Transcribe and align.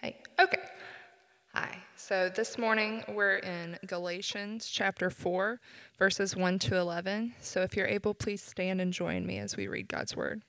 Hey, 0.00 0.16
okay. 0.38 0.60
Hi. 1.52 1.78
So 1.96 2.28
this 2.28 2.58
morning 2.58 3.02
we're 3.08 3.38
in 3.38 3.76
Galatians 3.86 4.68
chapter 4.68 5.10
4, 5.10 5.58
verses 5.98 6.36
1 6.36 6.58
to 6.60 6.76
11. 6.76 7.34
So 7.40 7.62
if 7.62 7.76
you're 7.76 7.86
able, 7.86 8.14
please 8.14 8.42
stand 8.42 8.80
and 8.80 8.92
join 8.92 9.26
me 9.26 9.38
as 9.38 9.56
we 9.56 9.66
read 9.66 9.88
God's 9.88 10.14
word. 10.14 10.42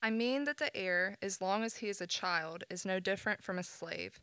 I 0.00 0.10
mean 0.10 0.44
that 0.44 0.58
the 0.58 0.76
heir, 0.76 1.16
as 1.22 1.40
long 1.40 1.64
as 1.64 1.78
he 1.78 1.88
is 1.88 2.00
a 2.00 2.06
child, 2.06 2.62
is 2.70 2.84
no 2.84 3.00
different 3.00 3.42
from 3.42 3.58
a 3.58 3.64
slave, 3.64 4.20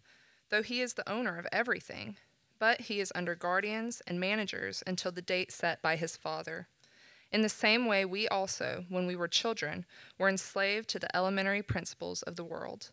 though 0.50 0.64
he 0.64 0.80
is 0.80 0.94
the 0.94 1.12
owner 1.12 1.38
of 1.38 1.48
everything. 1.52 2.16
But 2.60 2.82
he 2.82 3.00
is 3.02 3.12
under 3.16 3.36
guardians 3.36 4.02
and 4.08 4.20
managers 4.20 4.84
until 4.86 5.12
the 5.12 5.22
date 5.22 5.52
set 5.52 5.82
by 5.82 5.96
his 5.96 6.16
father. 6.16 6.68
In 7.32 7.42
the 7.42 7.50
same 7.50 7.86
way, 7.86 8.04
we 8.04 8.28
also, 8.28 8.86
when 8.90 9.08
we 9.08 9.16
were 9.16 9.28
children, 9.28 9.86
were 10.18 10.28
enslaved 10.28 10.90
to 10.90 11.00
the 11.00 11.16
elementary 11.16 11.62
principles 11.62 12.22
of 12.24 12.36
the 12.36 12.44
world. 12.44 12.92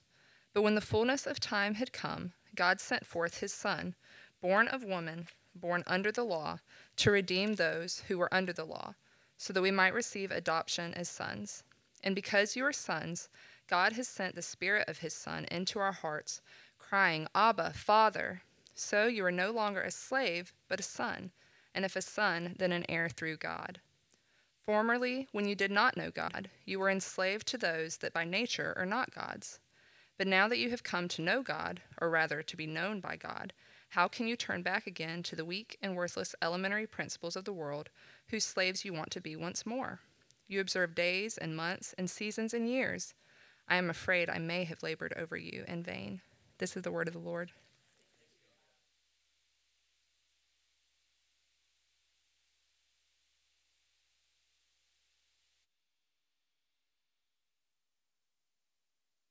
But 0.54 0.62
when 0.62 0.76
the 0.76 0.80
fullness 0.80 1.26
of 1.26 1.40
time 1.40 1.74
had 1.74 1.92
come, 1.92 2.32
God 2.54 2.80
sent 2.80 3.04
forth 3.04 3.40
his 3.40 3.52
Son, 3.52 3.94
born 4.40 4.68
of 4.68 4.84
woman, 4.84 5.28
born 5.54 5.82
under 5.86 6.12
the 6.12 6.24
law, 6.24 6.58
to 6.96 7.10
redeem 7.10 7.54
those 7.54 8.04
who 8.08 8.18
were 8.18 8.32
under 8.32 8.52
the 8.52 8.64
law, 8.64 8.94
so 9.36 9.52
that 9.52 9.62
we 9.62 9.70
might 9.70 9.94
receive 9.94 10.30
adoption 10.30 10.94
as 10.94 11.08
sons. 11.08 11.64
And 12.02 12.14
because 12.14 12.54
you 12.54 12.64
are 12.64 12.72
sons, 12.72 13.28
God 13.68 13.94
has 13.94 14.08
sent 14.08 14.34
the 14.34 14.42
Spirit 14.42 14.88
of 14.88 14.98
his 14.98 15.14
Son 15.14 15.46
into 15.50 15.78
our 15.78 15.92
hearts, 15.92 16.40
crying, 16.78 17.26
Abba, 17.34 17.72
Father. 17.74 18.42
So 18.74 19.08
you 19.08 19.24
are 19.24 19.32
no 19.32 19.50
longer 19.50 19.82
a 19.82 19.90
slave, 19.90 20.52
but 20.68 20.80
a 20.80 20.84
son, 20.84 21.32
and 21.74 21.84
if 21.84 21.96
a 21.96 22.02
son, 22.02 22.54
then 22.58 22.70
an 22.70 22.86
heir 22.88 23.08
through 23.08 23.38
God. 23.38 23.80
Formerly, 24.68 25.28
when 25.32 25.48
you 25.48 25.54
did 25.54 25.70
not 25.70 25.96
know 25.96 26.10
God, 26.10 26.50
you 26.66 26.78
were 26.78 26.90
enslaved 26.90 27.46
to 27.46 27.56
those 27.56 27.96
that 27.96 28.12
by 28.12 28.24
nature 28.24 28.74
are 28.76 28.84
not 28.84 29.14
God's. 29.14 29.60
But 30.18 30.26
now 30.26 30.46
that 30.46 30.58
you 30.58 30.68
have 30.68 30.82
come 30.82 31.08
to 31.08 31.22
know 31.22 31.42
God, 31.42 31.80
or 32.02 32.10
rather 32.10 32.42
to 32.42 32.54
be 32.54 32.66
known 32.66 33.00
by 33.00 33.16
God, 33.16 33.54
how 33.88 34.08
can 34.08 34.28
you 34.28 34.36
turn 34.36 34.60
back 34.60 34.86
again 34.86 35.22
to 35.22 35.34
the 35.34 35.46
weak 35.46 35.78
and 35.80 35.96
worthless 35.96 36.34
elementary 36.42 36.86
principles 36.86 37.34
of 37.34 37.46
the 37.46 37.52
world, 37.54 37.88
whose 38.26 38.44
slaves 38.44 38.84
you 38.84 38.92
want 38.92 39.10
to 39.12 39.22
be 39.22 39.34
once 39.36 39.64
more? 39.64 40.00
You 40.48 40.60
observe 40.60 40.94
days 40.94 41.38
and 41.38 41.56
months 41.56 41.94
and 41.96 42.10
seasons 42.10 42.52
and 42.52 42.68
years. 42.68 43.14
I 43.70 43.76
am 43.76 43.88
afraid 43.88 44.28
I 44.28 44.36
may 44.36 44.64
have 44.64 44.82
labored 44.82 45.14
over 45.16 45.38
you 45.38 45.64
in 45.66 45.82
vain. 45.82 46.20
This 46.58 46.76
is 46.76 46.82
the 46.82 46.92
word 46.92 47.08
of 47.08 47.14
the 47.14 47.20
Lord. 47.20 47.52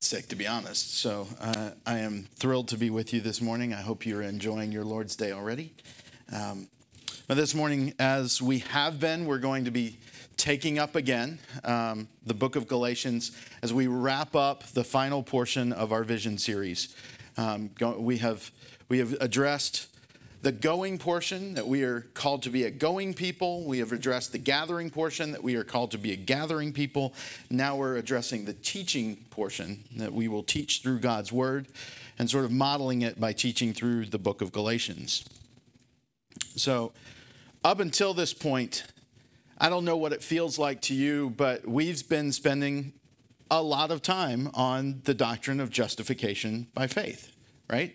Sick, 0.08 0.30
to 0.30 0.38
be 0.38 0.48
honest. 0.48 0.96
So 1.00 1.28
uh, 1.42 1.72
I 1.86 2.00
am 2.00 2.30
thrilled 2.36 2.70
to 2.70 2.78
be 2.78 2.90
with 2.90 3.14
you 3.14 3.20
this 3.20 3.42
morning. 3.42 3.74
I 3.74 3.82
hope 3.82 4.06
you're 4.06 4.22
enjoying 4.22 4.72
your 4.72 4.86
Lord's 4.86 5.18
Day 5.18 5.34
already. 5.34 5.74
Um, 6.34 6.70
but 7.28 7.36
this 7.36 7.54
morning, 7.54 7.94
as 8.00 8.42
we 8.42 8.60
have 8.60 9.02
been, 9.02 9.26
we're 9.26 9.38
going 9.38 9.66
to 9.66 9.72
be 9.72 9.98
taking 10.38 10.80
up 10.80 10.96
again 10.96 11.40
um, 11.66 12.08
the 12.26 12.34
book 12.34 12.56
of 12.56 12.70
Galatians 12.70 13.34
as 13.62 13.74
we 13.74 13.88
wrap 13.88 14.34
up 14.34 14.64
the 14.68 14.84
final 14.86 15.24
portion 15.24 15.74
of 15.74 15.92
our 15.92 16.06
vision 16.06 16.38
series. 16.38 16.96
Um, 17.36 17.72
we 17.98 18.20
have 18.20 18.50
we 18.88 19.00
have 19.00 19.14
addressed 19.20 19.88
the 20.48 20.52
going 20.54 20.98
portion 20.98 21.56
that 21.56 21.68
we 21.68 21.84
are 21.84 22.08
called 22.14 22.42
to 22.42 22.50
be 22.50 22.64
a 22.64 22.72
going 22.72 23.14
people. 23.14 23.66
We 23.66 23.80
have 23.80 23.92
addressed 23.92 24.32
the 24.32 24.38
gathering 24.38 24.90
portion 24.90 25.34
that 25.34 25.44
we 25.44 25.58
are 25.58 25.66
called 25.66 25.92
to 25.92 25.98
be 25.98 26.14
a 26.14 26.16
gathering 26.16 26.72
people. 26.72 27.14
Now 27.50 27.76
we're 27.76 27.98
addressing 27.98 28.46
the 28.46 28.54
teaching 28.54 29.26
portion 29.30 29.84
that 29.98 30.14
we 30.14 30.30
will 30.30 30.44
teach 30.44 30.82
through 30.82 31.00
God's 31.00 31.34
word 31.34 31.68
and 32.18 32.30
sort 32.30 32.46
of 32.46 32.52
modeling 32.52 33.02
it 33.02 33.20
by 33.20 33.34
teaching 33.34 33.74
through 33.74 34.06
the 34.06 34.18
book 34.18 34.42
of 34.42 34.54
Galatians. 34.54 35.26
So, 36.56 36.94
up 37.66 37.82
until 37.82 38.14
this 38.14 38.34
point, 38.34 38.86
I 39.58 39.68
don't 39.68 39.84
know 39.84 39.98
what 39.98 40.14
it 40.14 40.24
feels 40.24 40.58
like 40.58 40.80
to 40.84 40.94
you, 40.94 41.32
but 41.32 41.68
we've 41.68 42.08
been 42.08 42.32
spending 42.32 42.94
a 43.52 43.62
lot 43.62 43.92
of 43.92 44.02
time 44.02 44.50
on 44.54 45.02
the 45.04 45.14
doctrine 45.14 45.60
of 45.60 45.72
justification 45.72 46.68
by 46.74 46.88
faith, 46.88 47.34
right? 47.70 47.94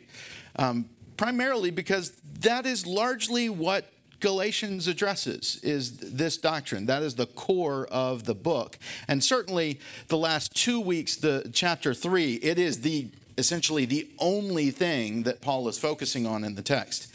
Um, 0.57 0.91
primarily 1.23 1.71
because 1.71 2.11
that 2.41 2.67
is 2.67 2.85
largely 2.85 3.49
what 3.49 3.85
Galatians 4.19 4.89
addresses 4.89 5.61
is 5.63 5.99
this 5.99 6.37
doctrine. 6.37 6.87
That 6.87 7.05
is 7.05 7.15
the 7.15 7.27
core 7.27 7.87
of 7.93 8.25
the 8.25 8.35
book. 8.35 8.77
And 9.07 9.23
certainly 9.23 9.79
the 10.09 10.19
last 10.19 10.53
2 10.57 10.81
weeks 10.81 11.15
the 11.15 11.49
chapter 11.53 11.95
3, 11.95 12.35
it 12.43 12.59
is 12.59 12.81
the 12.81 13.09
essentially 13.39 13.85
the 13.85 14.11
only 14.19 14.73
thing 14.73 15.23
that 15.23 15.41
Paul 15.41 15.69
is 15.69 15.79
focusing 15.79 16.27
on 16.27 16.43
in 16.43 16.57
the 16.57 16.63
text. 16.63 17.15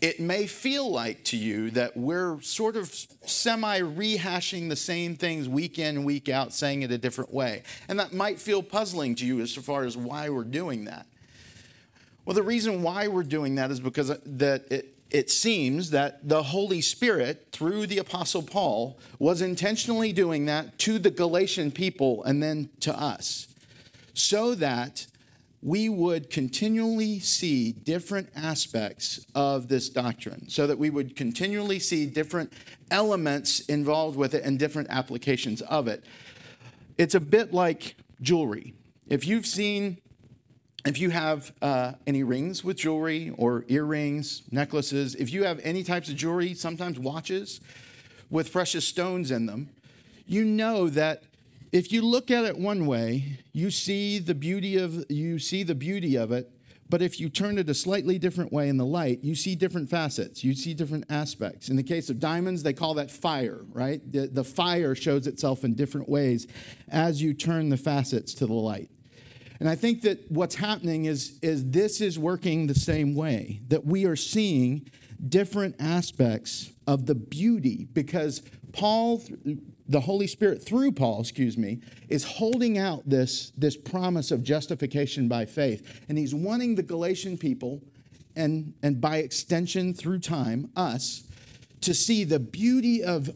It 0.00 0.20
may 0.20 0.46
feel 0.46 0.88
like 0.88 1.24
to 1.24 1.36
you 1.36 1.72
that 1.72 1.96
we're 1.96 2.40
sort 2.42 2.76
of 2.76 2.94
semi 3.26 3.80
rehashing 3.80 4.68
the 4.68 4.76
same 4.76 5.16
things 5.16 5.48
week 5.48 5.80
in, 5.80 6.04
week 6.04 6.28
out, 6.28 6.52
saying 6.52 6.82
it 6.82 6.92
a 6.92 6.98
different 6.98 7.34
way. 7.34 7.64
And 7.88 7.98
that 7.98 8.12
might 8.12 8.38
feel 8.38 8.62
puzzling 8.62 9.16
to 9.16 9.26
you 9.26 9.40
as 9.40 9.52
far 9.52 9.82
as 9.82 9.96
why 9.96 10.28
we're 10.28 10.44
doing 10.44 10.84
that. 10.84 11.06
Well, 12.28 12.34
the 12.34 12.42
reason 12.42 12.82
why 12.82 13.08
we're 13.08 13.22
doing 13.22 13.54
that 13.54 13.70
is 13.70 13.80
because 13.80 14.08
that 14.08 14.70
it, 14.70 14.94
it 15.10 15.30
seems 15.30 15.92
that 15.92 16.28
the 16.28 16.42
Holy 16.42 16.82
Spirit, 16.82 17.48
through 17.52 17.86
the 17.86 17.96
Apostle 17.96 18.42
Paul, 18.42 18.98
was 19.18 19.40
intentionally 19.40 20.12
doing 20.12 20.44
that 20.44 20.78
to 20.80 20.98
the 20.98 21.10
Galatian 21.10 21.70
people 21.70 22.22
and 22.24 22.42
then 22.42 22.68
to 22.80 22.94
us, 22.94 23.48
so 24.12 24.54
that 24.56 25.06
we 25.62 25.88
would 25.88 26.28
continually 26.28 27.18
see 27.18 27.72
different 27.72 28.28
aspects 28.36 29.24
of 29.34 29.68
this 29.68 29.88
doctrine, 29.88 30.50
so 30.50 30.66
that 30.66 30.78
we 30.78 30.90
would 30.90 31.16
continually 31.16 31.78
see 31.78 32.04
different 32.04 32.52
elements 32.90 33.60
involved 33.60 34.18
with 34.18 34.34
it 34.34 34.44
and 34.44 34.58
different 34.58 34.90
applications 34.90 35.62
of 35.62 35.88
it. 35.88 36.04
It's 36.98 37.14
a 37.14 37.20
bit 37.20 37.54
like 37.54 37.96
jewelry. 38.20 38.74
If 39.08 39.26
you've 39.26 39.46
seen 39.46 39.96
if 40.86 40.98
you 40.98 41.10
have 41.10 41.52
uh, 41.60 41.92
any 42.06 42.22
rings 42.22 42.62
with 42.62 42.76
jewelry 42.76 43.32
or 43.36 43.64
earrings, 43.68 44.42
necklaces, 44.50 45.14
if 45.16 45.32
you 45.32 45.44
have 45.44 45.60
any 45.64 45.82
types 45.82 46.08
of 46.08 46.16
jewelry, 46.16 46.54
sometimes 46.54 46.98
watches 46.98 47.60
with 48.30 48.52
precious 48.52 48.86
stones 48.86 49.30
in 49.30 49.46
them, 49.46 49.70
you 50.26 50.44
know 50.44 50.88
that 50.88 51.22
if 51.72 51.92
you 51.92 52.02
look 52.02 52.30
at 52.30 52.44
it 52.44 52.56
one 52.56 52.86
way, 52.86 53.38
you 53.52 53.70
see 53.70 54.18
the 54.18 54.34
beauty 54.34 54.76
of 54.76 55.04
you 55.10 55.38
see 55.38 55.62
the 55.62 55.74
beauty 55.74 56.16
of 56.16 56.32
it, 56.32 56.50
but 56.88 57.02
if 57.02 57.20
you 57.20 57.28
turn 57.28 57.58
it 57.58 57.68
a 57.68 57.74
slightly 57.74 58.18
different 58.18 58.52
way 58.52 58.68
in 58.68 58.78
the 58.78 58.86
light, 58.86 59.22
you 59.22 59.34
see 59.34 59.54
different 59.54 59.90
facets, 59.90 60.42
you 60.42 60.54
see 60.54 60.72
different 60.72 61.04
aspects. 61.10 61.68
In 61.68 61.76
the 61.76 61.82
case 61.82 62.08
of 62.08 62.18
diamonds, 62.18 62.62
they 62.62 62.72
call 62.72 62.94
that 62.94 63.10
fire, 63.10 63.60
right? 63.72 64.00
The, 64.10 64.26
the 64.26 64.44
fire 64.44 64.94
shows 64.94 65.26
itself 65.26 65.64
in 65.64 65.74
different 65.74 66.08
ways 66.08 66.46
as 66.88 67.20
you 67.20 67.34
turn 67.34 67.68
the 67.68 67.76
facets 67.76 68.32
to 68.34 68.46
the 68.46 68.54
light. 68.54 68.90
And 69.60 69.68
I 69.68 69.74
think 69.74 70.02
that 70.02 70.30
what's 70.30 70.54
happening 70.54 71.06
is, 71.06 71.38
is 71.42 71.70
this 71.70 72.00
is 72.00 72.18
working 72.18 72.66
the 72.66 72.74
same 72.74 73.14
way, 73.14 73.60
that 73.68 73.84
we 73.84 74.04
are 74.04 74.16
seeing 74.16 74.88
different 75.28 75.74
aspects 75.80 76.70
of 76.86 77.06
the 77.06 77.14
beauty 77.14 77.88
because 77.92 78.42
Paul, 78.72 79.22
the 79.88 80.00
Holy 80.00 80.28
Spirit 80.28 80.62
through 80.62 80.92
Paul, 80.92 81.20
excuse 81.20 81.58
me, 81.58 81.80
is 82.08 82.22
holding 82.22 82.78
out 82.78 83.08
this, 83.08 83.52
this 83.56 83.76
promise 83.76 84.30
of 84.30 84.44
justification 84.44 85.26
by 85.26 85.44
faith. 85.44 86.04
And 86.08 86.16
he's 86.16 86.34
wanting 86.34 86.76
the 86.76 86.82
Galatian 86.82 87.36
people, 87.36 87.82
and, 88.36 88.74
and 88.82 89.00
by 89.00 89.18
extension 89.18 89.92
through 89.92 90.20
time, 90.20 90.70
us, 90.76 91.24
to 91.80 91.94
see 91.94 92.22
the 92.22 92.38
beauty 92.38 93.02
of 93.02 93.30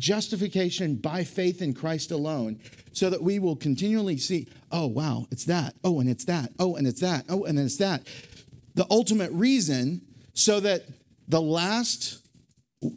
justification 0.00 0.96
by 0.96 1.22
faith 1.22 1.62
in 1.62 1.74
Christ 1.74 2.10
alone 2.10 2.58
so 2.92 3.10
that 3.10 3.22
we 3.22 3.38
will 3.38 3.54
continually 3.54 4.16
see, 4.16 4.48
oh, 4.72 4.86
wow, 4.86 5.26
it's 5.30 5.44
that. 5.44 5.74
Oh, 5.84 6.00
and 6.00 6.08
it's 6.08 6.24
that. 6.24 6.50
Oh, 6.58 6.74
and 6.74 6.86
it's 6.86 7.00
that. 7.00 7.26
Oh, 7.28 7.44
and 7.44 7.58
it's 7.58 7.76
that. 7.76 8.06
The 8.74 8.86
ultimate 8.90 9.30
reason 9.32 10.00
so 10.32 10.58
that 10.60 10.82
the 11.28 11.40
last 11.40 12.18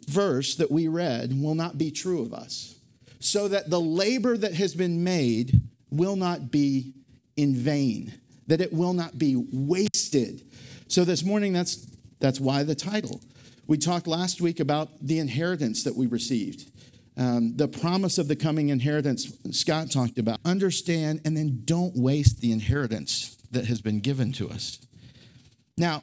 verse 0.08 0.56
that 0.56 0.70
we 0.70 0.88
read 0.88 1.40
will 1.40 1.54
not 1.54 1.76
be 1.76 1.90
true 1.90 2.22
of 2.22 2.32
us, 2.32 2.74
so 3.20 3.48
that 3.48 3.70
the 3.70 3.80
labor 3.80 4.36
that 4.36 4.54
has 4.54 4.74
been 4.74 5.04
made 5.04 5.60
will 5.90 6.16
not 6.16 6.50
be 6.50 6.94
in 7.36 7.54
vain, 7.54 8.12
that 8.46 8.60
it 8.60 8.72
will 8.72 8.94
not 8.94 9.18
be 9.18 9.36
wasted. 9.52 10.42
So 10.88 11.04
this 11.04 11.22
morning, 11.22 11.52
that's, 11.52 11.86
that's 12.18 12.40
why 12.40 12.62
the 12.62 12.74
title. 12.74 13.20
We 13.66 13.78
talked 13.78 14.06
last 14.06 14.40
week 14.40 14.60
about 14.60 14.88
the 15.00 15.18
inheritance 15.18 15.84
that 15.84 15.96
we 15.96 16.06
received 16.06 16.70
um, 17.16 17.56
the 17.56 17.68
promise 17.68 18.18
of 18.18 18.28
the 18.28 18.36
coming 18.36 18.70
inheritance 18.70 19.32
Scott 19.50 19.90
talked 19.90 20.18
about. 20.18 20.40
Understand 20.44 21.20
and 21.24 21.36
then 21.36 21.62
don't 21.64 21.96
waste 21.96 22.40
the 22.40 22.52
inheritance 22.52 23.36
that 23.50 23.66
has 23.66 23.80
been 23.80 24.00
given 24.00 24.32
to 24.32 24.50
us. 24.50 24.78
Now, 25.76 26.02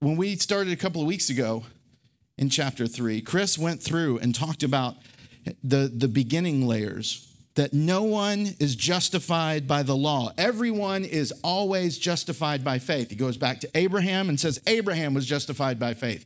when 0.00 0.16
we 0.16 0.36
started 0.36 0.72
a 0.72 0.76
couple 0.76 1.00
of 1.00 1.06
weeks 1.06 1.30
ago 1.30 1.64
in 2.38 2.48
chapter 2.48 2.86
three, 2.86 3.20
Chris 3.20 3.58
went 3.58 3.82
through 3.82 4.18
and 4.18 4.34
talked 4.34 4.62
about 4.62 4.96
the, 5.62 5.90
the 5.94 6.08
beginning 6.08 6.66
layers 6.66 7.31
that 7.54 7.72
no 7.72 8.02
one 8.02 8.54
is 8.58 8.74
justified 8.74 9.68
by 9.68 9.82
the 9.82 9.96
law. 9.96 10.32
Everyone 10.38 11.04
is 11.04 11.32
always 11.44 11.98
justified 11.98 12.64
by 12.64 12.78
faith. 12.78 13.10
He 13.10 13.16
goes 13.16 13.36
back 13.36 13.60
to 13.60 13.70
Abraham 13.74 14.28
and 14.28 14.40
says 14.40 14.60
Abraham 14.66 15.12
was 15.12 15.26
justified 15.26 15.78
by 15.78 15.94
faith. 15.94 16.24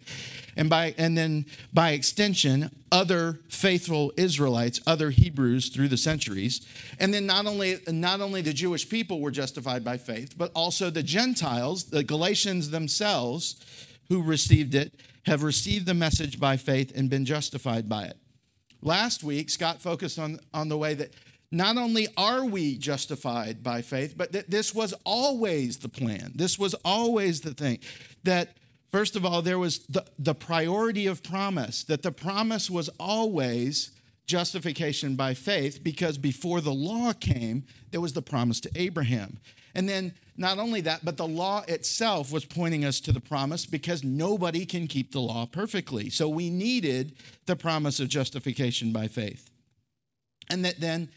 And 0.58 0.70
by 0.70 0.94
and 0.96 1.19
then 1.19 1.44
by 1.75 1.90
extension 1.90 2.70
other 2.90 3.40
faithful 3.49 4.12
Israelites, 4.17 4.81
other 4.87 5.11
Hebrews 5.11 5.69
through 5.69 5.88
the 5.88 5.99
centuries. 5.99 6.67
And 6.99 7.12
then 7.12 7.26
not 7.26 7.46
only 7.46 7.79
not 7.88 8.20
only 8.20 8.40
the 8.40 8.55
Jewish 8.55 8.88
people 8.88 9.20
were 9.20 9.31
justified 9.31 9.84
by 9.84 9.99
faith, 9.99 10.38
but 10.38 10.52
also 10.55 10.88
the 10.88 11.02
Gentiles, 11.02 11.84
the 11.84 12.05
Galatians 12.05 12.70
themselves 12.70 13.56
who 14.08 14.22
received 14.22 14.75
it 14.75 14.94
have 15.26 15.43
received 15.43 15.87
the 15.87 15.94
message 15.94 16.38
by 16.38 16.56
faith 16.56 16.93
and 16.96 17.11
been 17.11 17.25
justified 17.25 17.88
by 17.88 18.05
it. 18.05 18.17
Last 18.82 19.25
week, 19.25 19.50
Scott 19.50 19.81
focused 19.81 20.19
on, 20.19 20.40
on 20.52 20.69
the 20.69 20.78
way 20.78 20.94
that 20.94 21.14
not 21.50 21.76
only 21.76 22.08
are 22.17 22.44
we 22.44 22.76
justified 22.76 23.62
by 23.62 23.82
faith, 23.82 24.14
but 24.17 24.32
that 24.32 24.50
this 24.50 24.75
was 24.75 24.93
always 25.05 25.78
the 25.78 25.88
plan. 25.88 26.32
This 26.34 26.58
was 26.58 26.75
always 26.84 27.40
the 27.40 27.55
thing. 27.55 27.78
That, 28.25 28.56
first 28.90 29.17
of 29.17 29.25
all, 29.25 29.43
there 29.43 29.58
was 29.58 29.78
the, 29.87 30.05
the 30.19 30.34
priority 30.34 31.06
of 31.06 31.23
promise, 31.23 31.84
that 31.84 32.02
the 32.02 32.12
promise 32.12 32.69
was 32.69 32.88
always 32.99 33.93
justification 34.26 35.14
by 35.14 35.34
faith 35.34 35.82
because 35.82 36.19
before 36.19 36.61
the 36.61 36.75
law 36.75 37.12
came, 37.12 37.64
there 37.93 38.00
was 38.00 38.12
the 38.12 38.22
promise 38.22 38.61
to 38.61 38.70
Abraham. 38.75 39.38
And 39.76 39.87
then 39.87 40.14
not 40.38 40.58
only 40.58 40.81
that, 40.81 41.05
but 41.05 41.19
the 41.19 41.28
law 41.28 41.62
itself 41.69 42.32
was 42.32 42.46
pointing 42.46 42.82
us 42.82 42.99
to 43.00 43.12
the 43.12 43.20
promise 43.20 43.67
because 43.67 44.02
nobody 44.02 44.64
can 44.64 44.87
keep 44.87 45.12
the 45.12 45.20
law 45.20 45.44
perfectly. 45.44 46.08
So 46.08 46.31
we 46.31 46.49
needed 46.49 47.14
the 47.44 47.56
promise 47.56 48.00
of 48.00 48.08
justification 48.08 48.90
by 48.90 49.06
faith. 49.08 49.50
And 50.49 50.64
that 50.64 50.81
then 50.81 51.11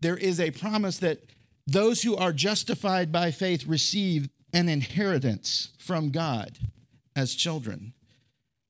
there 0.00 0.16
is 0.16 0.40
a 0.40 0.50
promise 0.50 0.98
that 0.98 1.20
those 1.68 2.02
who 2.02 2.16
are 2.16 2.32
justified 2.32 3.12
by 3.12 3.30
faith 3.30 3.64
receive 3.64 4.28
an 4.52 4.68
inheritance 4.68 5.68
from 5.78 6.10
God 6.10 6.58
as 7.14 7.36
children. 7.36 7.92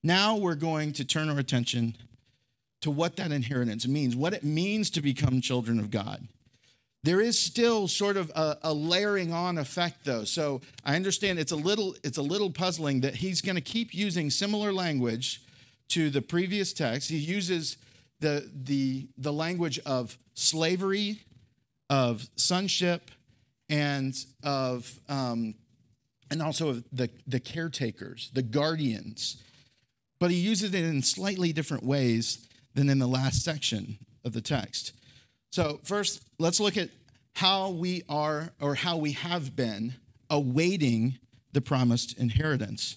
Now 0.03 0.37
we're 0.37 0.55
going 0.55 0.93
to 0.95 1.05
turn 1.05 1.31
our 1.31 1.39
attention 1.39 1.97
to 2.83 2.91
what 2.91 3.17
that 3.17 3.33
inheritance 3.33 3.89
means, 3.89 4.15
what 4.15 4.35
it 4.35 4.45
means 4.45 4.91
to 4.91 5.01
become 5.01 5.41
children 5.41 5.79
of 5.79 5.91
God. 5.91 6.29
There 7.03 7.21
is 7.21 7.39
still 7.39 7.89
sort 7.89 8.19
of 8.19 8.31
a, 8.35 8.59
a, 8.63 8.75
layering 8.75 9.33
on 9.33 9.57
effect 9.57 10.05
though. 10.05 10.25
So 10.25 10.61
I 10.85 10.97
understand 10.97 11.39
it's 11.39 11.53
a 11.53 11.57
little 11.57 11.97
it's 12.05 12.19
a 12.19 12.23
little 12.23 12.51
puzzling 12.51 13.01
that 13.01 13.15
he's 13.15 13.41
going 13.41 13.57
to 13.57 13.63
keep 13.63 13.95
using 13.95 14.29
similar 14.29 14.73
language 14.73 15.41
to 15.89 16.11
the 16.11 16.21
previous 16.21 16.73
text. 16.73 17.09
He 17.09 17.17
uses 17.17 17.79
the 18.21 18.51
the 18.55 19.09
the 19.17 19.33
language 19.33 19.79
of 19.87 20.19
slavery, 20.35 21.23
of 21.89 22.29
sonship, 22.37 23.11
and 23.71 24.15
of 24.43 25.01
um, 25.09 25.55
and 26.31 26.43
also 26.43 26.69
of 26.69 26.85
the 26.93 27.09
the 27.27 27.41
caretakers, 27.41 28.31
the 28.35 28.43
guardians. 28.43 29.43
But 30.19 30.31
he 30.31 30.37
uses 30.37 30.75
it 30.75 30.85
in 30.85 31.03
slightly 31.03 31.51
different 31.51 31.83
ways 31.83 32.47
than 32.75 32.91
in 32.91 32.99
the 32.99 33.09
last 33.09 33.43
section 33.43 33.99
of 34.23 34.35
the 34.35 34.43
text. 34.43 34.93
So, 35.51 35.81
first, 35.83 36.23
let's 36.39 36.61
look 36.61 36.77
at 36.77 36.91
how 37.35 37.71
we 37.71 38.03
are 38.09 38.53
or 38.61 38.77
how 38.77 38.97
we 38.97 39.13
have 39.13 39.57
been 39.57 39.95
awaiting 40.29 41.19
the 41.53 41.61
promised 41.61 42.17
inheritance. 42.19 42.97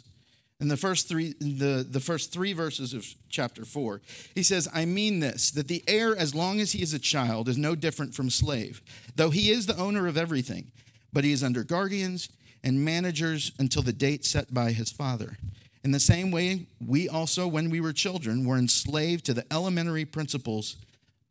In 0.59 0.67
the 0.67 0.77
first 0.77 1.09
three, 1.09 1.33
the, 1.39 1.85
the 1.89 1.99
first 1.99 2.31
three 2.31 2.53
verses 2.53 2.93
of 2.93 3.05
chapter 3.27 3.65
four, 3.65 4.01
he 4.35 4.43
says, 4.43 4.69
I 4.73 4.85
mean 4.85 5.19
this, 5.19 5.49
that 5.51 5.67
the 5.67 5.83
heir, 5.87 6.15
as 6.15 6.35
long 6.35 6.59
as 6.59 6.71
he 6.71 6.83
is 6.83 6.93
a 6.93 6.99
child, 6.99 7.49
is 7.49 7.57
no 7.57 7.75
different 7.75 8.13
from 8.13 8.29
slave, 8.29 8.81
though 9.15 9.31
he 9.31 9.49
is 9.49 9.65
the 9.65 9.77
owner 9.77 10.07
of 10.07 10.15
everything, 10.15 10.71
but 11.11 11.23
he 11.23 11.31
is 11.31 11.43
under 11.43 11.63
guardians 11.63 12.29
and 12.63 12.85
managers 12.85 13.51
until 13.57 13.81
the 13.81 13.91
date 13.91 14.25
set 14.25 14.53
by 14.53 14.71
his 14.71 14.91
father. 14.91 15.37
In 15.83 15.91
the 15.91 15.99
same 15.99 16.31
way, 16.31 16.67
we 16.85 17.09
also, 17.09 17.47
when 17.47 17.69
we 17.69 17.81
were 17.81 17.91
children, 17.91 18.45
were 18.45 18.57
enslaved 18.57 19.25
to 19.25 19.33
the 19.33 19.45
elementary 19.51 20.05
principles 20.05 20.77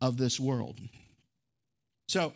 of 0.01 0.19
this 0.19 0.39
world. 0.39 0.79
So 2.09 2.33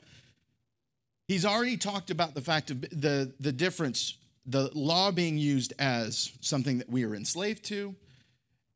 he's 1.29 1.45
already 1.45 1.77
talked 1.77 2.11
about 2.11 2.35
the 2.35 2.41
fact 2.41 2.71
of 2.71 2.81
the, 2.83 3.33
the 3.41 3.53
difference, 3.53 4.17
the 4.47 4.71
law 4.75 5.11
being 5.11 5.39
used 5.39 5.73
as 5.79 6.33
something 6.41 6.79
that 6.79 6.89
we 6.89 7.05
are 7.05 7.15
enslaved 7.15 7.65
to, 7.67 7.95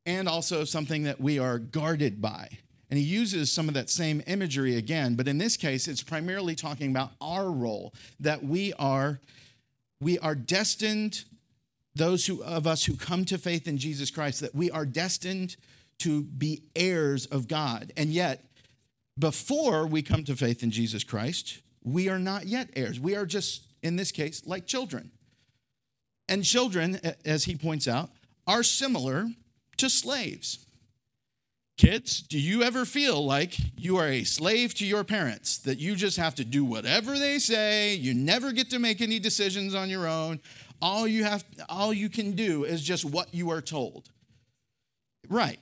and 0.06 0.28
also 0.28 0.64
something 0.64 1.04
that 1.04 1.20
we 1.20 1.38
are 1.38 1.58
guarded 1.58 2.20
by. 2.20 2.48
And 2.90 2.98
he 2.98 3.04
uses 3.04 3.52
some 3.52 3.68
of 3.68 3.74
that 3.74 3.88
same 3.88 4.20
imagery 4.26 4.76
again, 4.76 5.14
but 5.14 5.28
in 5.28 5.38
this 5.38 5.56
case, 5.56 5.86
it's 5.86 6.02
primarily 6.02 6.56
talking 6.56 6.90
about 6.90 7.12
our 7.20 7.50
role 7.50 7.94
that 8.18 8.42
we 8.42 8.72
are 8.74 9.20
we 10.00 10.18
are 10.18 10.34
destined 10.34 11.24
those 11.94 12.26
who 12.26 12.42
of 12.42 12.66
us 12.66 12.84
who 12.84 12.96
come 12.96 13.24
to 13.26 13.38
faith 13.38 13.68
in 13.68 13.76
Jesus 13.78 14.10
Christ 14.10 14.40
that 14.40 14.54
we 14.54 14.70
are 14.70 14.86
destined 14.86 15.56
to 15.98 16.22
be 16.22 16.62
heirs 16.74 17.26
of 17.26 17.46
God. 17.46 17.92
And 17.96 18.10
yet 18.10 18.44
before 19.20 19.86
we 19.86 20.02
come 20.02 20.24
to 20.24 20.34
faith 20.34 20.62
in 20.62 20.70
Jesus 20.70 21.04
Christ, 21.04 21.60
we 21.84 22.08
are 22.08 22.18
not 22.18 22.46
yet 22.46 22.70
heirs. 22.74 22.98
We 22.98 23.14
are 23.14 23.26
just, 23.26 23.66
in 23.82 23.96
this 23.96 24.10
case, 24.12 24.42
like 24.46 24.66
children. 24.66 25.10
And 26.28 26.44
children, 26.44 27.00
as 27.24 27.44
he 27.44 27.56
points 27.56 27.86
out, 27.88 28.10
are 28.46 28.62
similar 28.62 29.28
to 29.76 29.90
slaves. 29.90 30.66
Kids, 31.76 32.20
do 32.20 32.38
you 32.38 32.62
ever 32.62 32.84
feel 32.84 33.24
like 33.24 33.56
you 33.78 33.96
are 33.96 34.06
a 34.06 34.24
slave 34.24 34.74
to 34.74 34.86
your 34.86 35.02
parents, 35.02 35.56
that 35.58 35.78
you 35.78 35.96
just 35.96 36.18
have 36.18 36.34
to 36.34 36.44
do 36.44 36.62
whatever 36.62 37.18
they 37.18 37.38
say, 37.38 37.94
you 37.94 38.12
never 38.12 38.52
get 38.52 38.68
to 38.70 38.78
make 38.78 39.00
any 39.00 39.18
decisions 39.18 39.74
on 39.74 39.88
your 39.88 40.06
own? 40.06 40.40
All 40.82 41.06
you 41.06 41.24
have 41.24 41.44
all 41.68 41.92
you 41.92 42.08
can 42.10 42.32
do 42.32 42.64
is 42.64 42.82
just 42.82 43.04
what 43.04 43.34
you 43.34 43.50
are 43.50 43.62
told. 43.62 44.10
Right. 45.28 45.58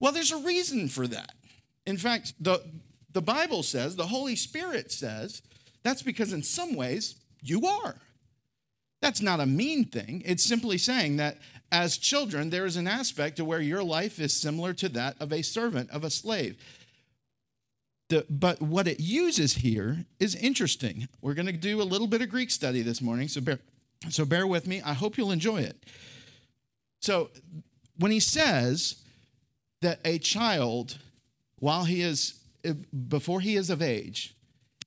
Well, 0.00 0.12
there's 0.12 0.32
a 0.32 0.38
reason 0.38 0.88
for 0.88 1.06
that. 1.06 1.32
In 1.88 1.96
fact, 1.96 2.34
the, 2.38 2.62
the 3.14 3.22
Bible 3.22 3.62
says, 3.62 3.96
the 3.96 4.08
Holy 4.08 4.36
Spirit 4.36 4.92
says, 4.92 5.40
that's 5.82 6.02
because 6.02 6.34
in 6.34 6.42
some 6.42 6.74
ways 6.74 7.16
you 7.42 7.66
are. 7.66 7.96
That's 9.00 9.22
not 9.22 9.40
a 9.40 9.46
mean 9.46 9.86
thing. 9.86 10.22
It's 10.26 10.44
simply 10.44 10.76
saying 10.76 11.16
that 11.16 11.38
as 11.72 11.96
children, 11.96 12.50
there 12.50 12.66
is 12.66 12.76
an 12.76 12.86
aspect 12.86 13.38
to 13.38 13.44
where 13.46 13.62
your 13.62 13.82
life 13.82 14.20
is 14.20 14.36
similar 14.36 14.74
to 14.74 14.90
that 14.90 15.16
of 15.18 15.32
a 15.32 15.40
servant, 15.40 15.88
of 15.88 16.04
a 16.04 16.10
slave. 16.10 16.62
The, 18.10 18.26
but 18.28 18.60
what 18.60 18.86
it 18.86 19.00
uses 19.00 19.54
here 19.54 20.04
is 20.20 20.34
interesting. 20.34 21.08
We're 21.22 21.32
going 21.32 21.46
to 21.46 21.52
do 21.52 21.80
a 21.80 21.84
little 21.84 22.06
bit 22.06 22.20
of 22.20 22.28
Greek 22.28 22.50
study 22.50 22.82
this 22.82 23.00
morning, 23.00 23.28
so 23.28 23.40
bear, 23.40 23.60
so 24.10 24.26
bear 24.26 24.46
with 24.46 24.66
me. 24.66 24.82
I 24.82 24.92
hope 24.92 25.16
you'll 25.16 25.32
enjoy 25.32 25.62
it. 25.62 25.82
So, 27.00 27.30
when 27.96 28.10
he 28.10 28.20
says 28.20 28.96
that 29.80 30.00
a 30.04 30.18
child 30.18 30.98
while 31.60 31.84
he 31.84 32.02
is, 32.02 32.40
before 33.08 33.40
he 33.40 33.56
is 33.56 33.70
of 33.70 33.82
age, 33.82 34.34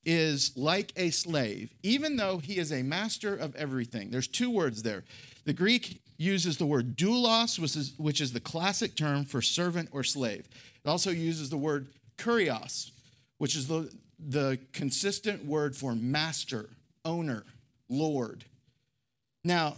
is 0.05 0.51
like 0.55 0.91
a 0.95 1.11
slave, 1.11 1.73
even 1.83 2.17
though 2.17 2.39
he 2.39 2.57
is 2.57 2.71
a 2.71 2.81
master 2.81 3.35
of 3.35 3.55
everything. 3.55 4.09
There's 4.09 4.27
two 4.27 4.49
words 4.49 4.83
there. 4.83 5.03
The 5.45 5.53
Greek 5.53 6.01
uses 6.17 6.57
the 6.57 6.65
word 6.65 6.95
doulos, 6.97 7.59
which 7.59 7.75
is, 7.75 7.93
which 7.97 8.21
is 8.21 8.33
the 8.33 8.39
classic 8.39 8.95
term 8.95 9.25
for 9.25 9.41
servant 9.41 9.89
or 9.91 10.03
slave. 10.03 10.47
It 10.83 10.89
also 10.89 11.11
uses 11.11 11.49
the 11.49 11.57
word 11.57 11.87
kurios, 12.17 12.91
which 13.37 13.55
is 13.55 13.67
the, 13.67 13.91
the 14.19 14.59
consistent 14.71 15.45
word 15.45 15.75
for 15.75 15.95
master, 15.95 16.69
owner, 17.05 17.43
lord. 17.89 18.45
Now, 19.43 19.77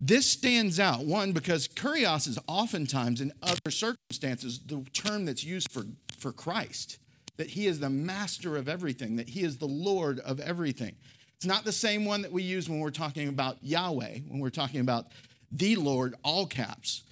this 0.00 0.30
stands 0.30 0.78
out, 0.78 1.04
one, 1.04 1.32
because 1.32 1.68
kurios 1.68 2.28
is 2.28 2.38
oftentimes 2.46 3.20
in 3.20 3.32
other 3.42 3.70
circumstances 3.70 4.60
the 4.66 4.84
term 4.92 5.24
that's 5.24 5.44
used 5.44 5.72
for 5.72 5.84
for 6.18 6.32
Christ, 6.32 6.98
that 7.36 7.50
he 7.50 7.66
is 7.66 7.80
the 7.80 7.90
master 7.90 8.56
of 8.56 8.68
everything, 8.68 9.16
that 9.16 9.30
he 9.30 9.42
is 9.42 9.58
the 9.58 9.66
Lord 9.66 10.20
of 10.20 10.40
everything. 10.40 10.96
It's 11.36 11.46
not 11.46 11.64
the 11.64 11.72
same 11.72 12.04
one 12.04 12.22
that 12.22 12.32
we 12.32 12.42
use 12.42 12.68
when 12.68 12.80
we're 12.80 12.90
talking 12.90 13.28
about 13.28 13.58
Yahweh, 13.62 14.20
when 14.28 14.40
we're 14.40 14.50
talking 14.50 14.80
about 14.80 15.06
the 15.52 15.76
Lord, 15.76 16.14
all 16.22 16.46
caps, 16.46 17.02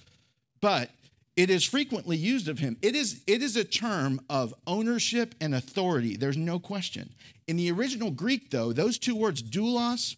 but 0.61 0.89
it 1.35 1.49
is 1.49 1.63
frequently 1.63 2.17
used 2.17 2.47
of 2.47 2.59
him. 2.59 2.77
It 2.81 2.95
is, 2.95 3.21
it 3.27 3.41
is 3.41 3.55
a 3.55 3.63
term 3.63 4.21
of 4.29 4.53
ownership 4.65 5.35
and 5.41 5.53
authority. 5.53 6.15
There's 6.15 6.37
no 6.37 6.59
question. 6.59 7.11
In 7.47 7.57
the 7.57 7.71
original 7.71 8.09
Greek, 8.09 8.51
though, 8.51 8.71
those 8.73 8.97
two 8.97 9.15
words, 9.15 9.43
doulos 9.43 10.15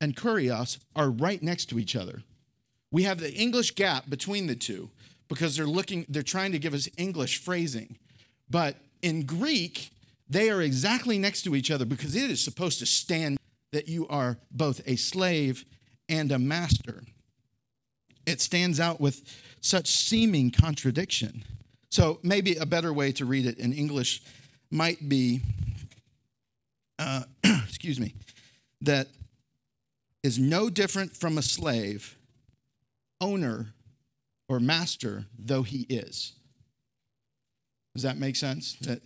and 0.00 0.16
kurios, 0.16 0.78
are 0.94 1.10
right 1.10 1.42
next 1.42 1.66
to 1.66 1.78
each 1.78 1.96
other. 1.96 2.22
We 2.90 3.02
have 3.02 3.18
the 3.18 3.34
English 3.34 3.74
gap 3.74 4.08
between 4.08 4.46
the 4.46 4.54
two 4.54 4.90
because 5.28 5.56
they're 5.56 5.66
looking, 5.66 6.06
they're 6.08 6.22
trying 6.22 6.52
to 6.52 6.58
give 6.58 6.74
us 6.74 6.88
English 6.96 7.38
phrasing. 7.38 7.98
But 8.48 8.76
in 9.02 9.24
Greek, 9.24 9.90
they 10.28 10.50
are 10.50 10.62
exactly 10.62 11.18
next 11.18 11.42
to 11.42 11.54
each 11.54 11.70
other 11.70 11.84
because 11.84 12.16
it 12.16 12.30
is 12.30 12.42
supposed 12.42 12.78
to 12.80 12.86
stand 12.86 13.38
that 13.72 13.88
you 13.88 14.06
are 14.08 14.38
both 14.50 14.80
a 14.86 14.96
slave 14.96 15.64
and 16.08 16.32
a 16.32 16.38
master. 16.38 17.02
It 18.26 18.40
stands 18.40 18.80
out 18.80 19.00
with 19.00 19.22
such 19.60 19.88
seeming 19.88 20.50
contradiction. 20.50 21.44
So 21.90 22.18
maybe 22.22 22.56
a 22.56 22.66
better 22.66 22.92
way 22.92 23.12
to 23.12 23.24
read 23.24 23.46
it 23.46 23.58
in 23.58 23.72
English 23.72 24.22
might 24.70 25.08
be, 25.08 25.40
uh, 26.98 27.22
excuse 27.44 28.00
me, 28.00 28.14
that 28.80 29.08
is 30.22 30.38
no 30.38 30.68
different 30.68 31.16
from 31.16 31.38
a 31.38 31.42
slave, 31.42 32.16
owner, 33.20 33.74
or 34.48 34.60
master, 34.60 35.26
though 35.38 35.62
he 35.62 35.86
is. 35.88 36.35
Does 37.96 38.02
that 38.02 38.18
make 38.18 38.36
sense? 38.36 38.76
That 38.82 39.00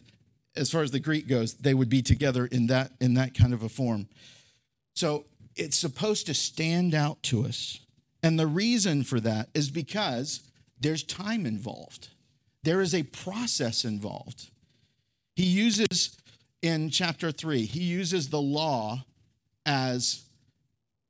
as 0.56 0.70
far 0.70 0.82
as 0.82 0.90
the 0.90 1.00
Greek 1.00 1.28
goes, 1.28 1.54
they 1.54 1.75
would 1.75 1.88
be 1.88 2.02
together 2.02 2.47
in 2.47 2.66
that 2.66 2.92
in 3.00 3.14
that 3.14 3.35
kind 3.35 3.54
of 3.54 3.62
a 3.62 3.68
form. 3.68 4.09
So 4.94 5.25
it's 5.56 5.76
supposed 5.76 6.26
to 6.26 6.35
stand 6.35 6.94
out 6.94 7.23
to 7.25 7.44
us. 7.44 7.80
And 8.23 8.38
the 8.38 8.47
reason 8.47 9.04
for 9.04 9.20
that 9.20 9.49
is 9.54 9.70
because 9.70 10.40
there's 10.78 11.02
time 11.02 11.47
involved. 11.47 12.09
There 12.62 12.80
is 12.80 12.94
a 12.94 13.04
process 13.04 13.85
involved. 13.85 14.50
He 15.37 15.44
uses 15.44 16.16
in 16.61 16.90
chapter 16.90 17.32
3, 17.32 17.64
he 17.64 17.80
uses 17.80 18.28
the 18.28 18.40
law 18.40 19.04
as 19.64 20.25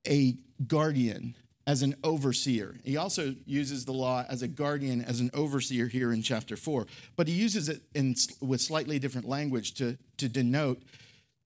a 0.07 0.35
guardian, 0.67 1.35
as 1.71 1.81
an 1.83 1.95
overseer. 2.03 2.75
He 2.83 2.97
also 2.97 3.33
uses 3.45 3.85
the 3.85 3.93
law 3.93 4.25
as 4.27 4.41
a 4.41 4.47
guardian, 4.49 5.01
as 5.01 5.21
an 5.21 5.31
overseer 5.33 5.87
here 5.87 6.11
in 6.11 6.21
chapter 6.21 6.57
4, 6.57 6.85
but 7.15 7.29
he 7.29 7.33
uses 7.33 7.69
it 7.69 7.81
in, 7.95 8.13
with 8.41 8.59
slightly 8.59 8.99
different 8.99 9.25
language 9.25 9.73
to, 9.75 9.97
to 10.17 10.27
denote 10.27 10.81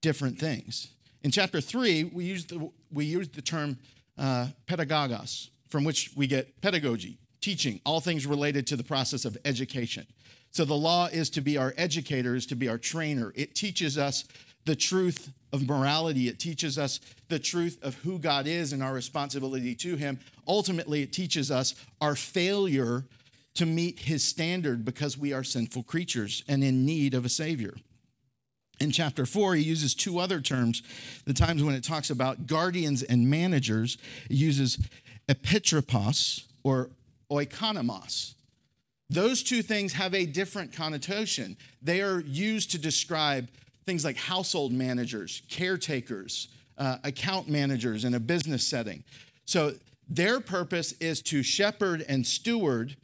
different 0.02 0.36
things. 0.40 0.88
In 1.22 1.30
chapter 1.30 1.60
3, 1.60 2.10
we 2.12 2.24
use 2.24 2.44
the, 2.44 2.68
we 2.92 3.04
use 3.04 3.28
the 3.28 3.40
term 3.40 3.78
uh, 4.18 4.48
pedagogos, 4.66 5.50
from 5.68 5.84
which 5.84 6.10
we 6.16 6.26
get 6.26 6.60
pedagogy, 6.60 7.18
teaching, 7.40 7.80
all 7.86 8.00
things 8.00 8.26
related 8.26 8.66
to 8.66 8.74
the 8.74 8.82
process 8.82 9.24
of 9.24 9.38
education. 9.44 10.08
So 10.50 10.64
the 10.64 10.74
law 10.74 11.06
is 11.06 11.30
to 11.30 11.40
be 11.40 11.56
our 11.56 11.72
educator, 11.76 12.34
is 12.34 12.46
to 12.46 12.56
be 12.56 12.68
our 12.68 12.78
trainer. 12.78 13.32
It 13.36 13.54
teaches 13.54 13.96
us 13.96 14.24
the 14.66 14.76
truth 14.76 15.32
of 15.52 15.66
morality. 15.66 16.28
It 16.28 16.38
teaches 16.38 16.76
us 16.78 17.00
the 17.28 17.38
truth 17.38 17.78
of 17.82 17.94
who 17.96 18.18
God 18.18 18.46
is 18.46 18.72
and 18.72 18.82
our 18.82 18.92
responsibility 18.92 19.74
to 19.76 19.96
Him. 19.96 20.20
Ultimately, 20.46 21.02
it 21.02 21.12
teaches 21.12 21.50
us 21.50 21.74
our 22.00 22.14
failure 22.14 23.04
to 23.54 23.64
meet 23.64 24.00
His 24.00 24.22
standard 24.22 24.84
because 24.84 25.16
we 25.16 25.32
are 25.32 25.44
sinful 25.44 25.84
creatures 25.84 26.44
and 26.46 26.62
in 26.62 26.84
need 26.84 27.14
of 27.14 27.24
a 27.24 27.30
Savior. 27.30 27.74
In 28.78 28.90
chapter 28.90 29.24
four, 29.24 29.54
he 29.54 29.62
uses 29.62 29.94
two 29.94 30.18
other 30.18 30.40
terms. 30.40 30.82
The 31.24 31.32
times 31.32 31.62
when 31.62 31.74
it 31.74 31.82
talks 31.82 32.10
about 32.10 32.46
guardians 32.46 33.02
and 33.02 33.30
managers, 33.30 33.96
it 34.28 34.36
uses 34.36 34.78
epitropos 35.28 36.44
or 36.62 36.90
oikonomos. 37.30 38.34
Those 39.08 39.42
two 39.42 39.62
things 39.62 39.94
have 39.94 40.14
a 40.14 40.26
different 40.26 40.72
connotation. 40.74 41.56
They 41.80 42.02
are 42.02 42.20
used 42.20 42.72
to 42.72 42.78
describe 42.78 43.48
things 43.86 44.04
like 44.04 44.16
household 44.16 44.72
managers, 44.72 45.42
caretakers, 45.48 46.48
uh, 46.76 46.96
account 47.04 47.48
managers 47.48 48.04
in 48.04 48.14
a 48.14 48.20
business 48.20 48.66
setting. 48.66 49.04
So 49.44 49.74
their 50.08 50.40
purpose 50.40 50.92
is 51.00 51.22
to 51.22 51.44
shepherd 51.44 52.04
and 52.08 52.26
steward 52.26 52.96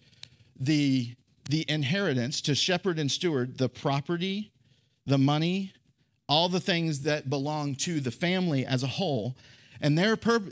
the, 0.59 1.15
the 1.49 1.65
inheritance, 1.69 2.41
to 2.43 2.57
shepherd 2.57 2.99
and 2.99 3.11
steward 3.11 3.59
the 3.59 3.69
property, 3.69 4.51
the 5.07 5.19
money, 5.19 5.73
all 6.29 6.49
the 6.49 6.61
things 6.61 7.03
that 7.03 7.31
belong 7.31 7.77
to 7.77 8.01
the 8.01 8.11
family 8.11 8.67
as 8.67 8.83
a 8.83 8.89
whole. 8.89 9.37
And 9.81 9.97
their, 9.97 10.17
pur- 10.17 10.51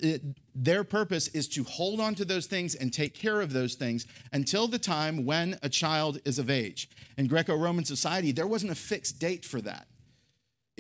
their 0.54 0.84
purpose 0.84 1.26
is 1.28 1.48
to 1.48 1.64
hold 1.64 2.00
on 2.00 2.14
to 2.16 2.24
those 2.24 2.46
things 2.46 2.76
and 2.76 2.92
take 2.92 3.14
care 3.14 3.40
of 3.40 3.52
those 3.52 3.74
things 3.74 4.06
until 4.32 4.68
the 4.68 4.78
time 4.78 5.24
when 5.24 5.58
a 5.62 5.68
child 5.68 6.20
is 6.24 6.38
of 6.38 6.50
age. 6.50 6.88
In 7.16 7.26
Greco 7.26 7.56
Roman 7.56 7.84
society, 7.84 8.30
there 8.30 8.46
wasn't 8.46 8.72
a 8.72 8.76
fixed 8.76 9.18
date 9.18 9.44
for 9.44 9.60
that 9.62 9.86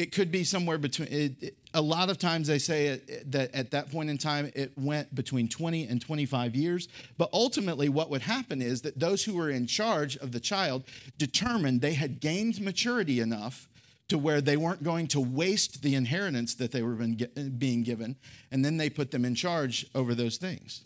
it 0.00 0.12
could 0.12 0.32
be 0.32 0.44
somewhere 0.44 0.78
between 0.78 1.08
it, 1.08 1.42
it, 1.42 1.56
a 1.74 1.82
lot 1.82 2.08
of 2.08 2.16
times 2.16 2.48
they 2.48 2.58
say 2.58 2.86
it, 2.86 3.30
that 3.30 3.54
at 3.54 3.70
that 3.72 3.92
point 3.92 4.08
in 4.08 4.16
time 4.16 4.50
it 4.54 4.72
went 4.78 5.14
between 5.14 5.46
20 5.46 5.86
and 5.88 6.00
25 6.00 6.56
years. 6.56 6.88
But 7.18 7.28
ultimately 7.34 7.90
what 7.90 8.08
would 8.08 8.22
happen 8.22 8.62
is 8.62 8.80
that 8.82 8.98
those 8.98 9.24
who 9.24 9.34
were 9.34 9.50
in 9.50 9.66
charge 9.66 10.16
of 10.16 10.32
the 10.32 10.40
child 10.40 10.84
determined 11.18 11.82
they 11.82 11.92
had 11.92 12.18
gained 12.18 12.62
maturity 12.62 13.20
enough 13.20 13.68
to 14.08 14.16
where 14.16 14.40
they 14.40 14.56
weren't 14.56 14.82
going 14.82 15.06
to 15.08 15.20
waste 15.20 15.82
the 15.82 15.94
inheritance 15.94 16.54
that 16.54 16.72
they 16.72 16.82
were 16.82 16.94
being 16.94 17.82
given 17.82 18.16
and 18.50 18.64
then 18.64 18.78
they 18.78 18.88
put 18.88 19.10
them 19.10 19.26
in 19.26 19.34
charge 19.34 19.86
over 19.94 20.14
those 20.14 20.38
things. 20.38 20.82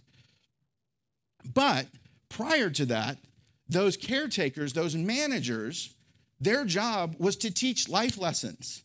But 1.54 1.86
prior 2.28 2.68
to 2.68 2.86
that 2.86 3.18
those 3.68 3.96
caretakers 3.96 4.72
those 4.72 4.96
managers 4.96 5.94
their 6.40 6.64
job 6.64 7.14
was 7.18 7.36
to 7.36 7.50
teach 7.50 7.88
life 7.88 8.18
lessons 8.18 8.82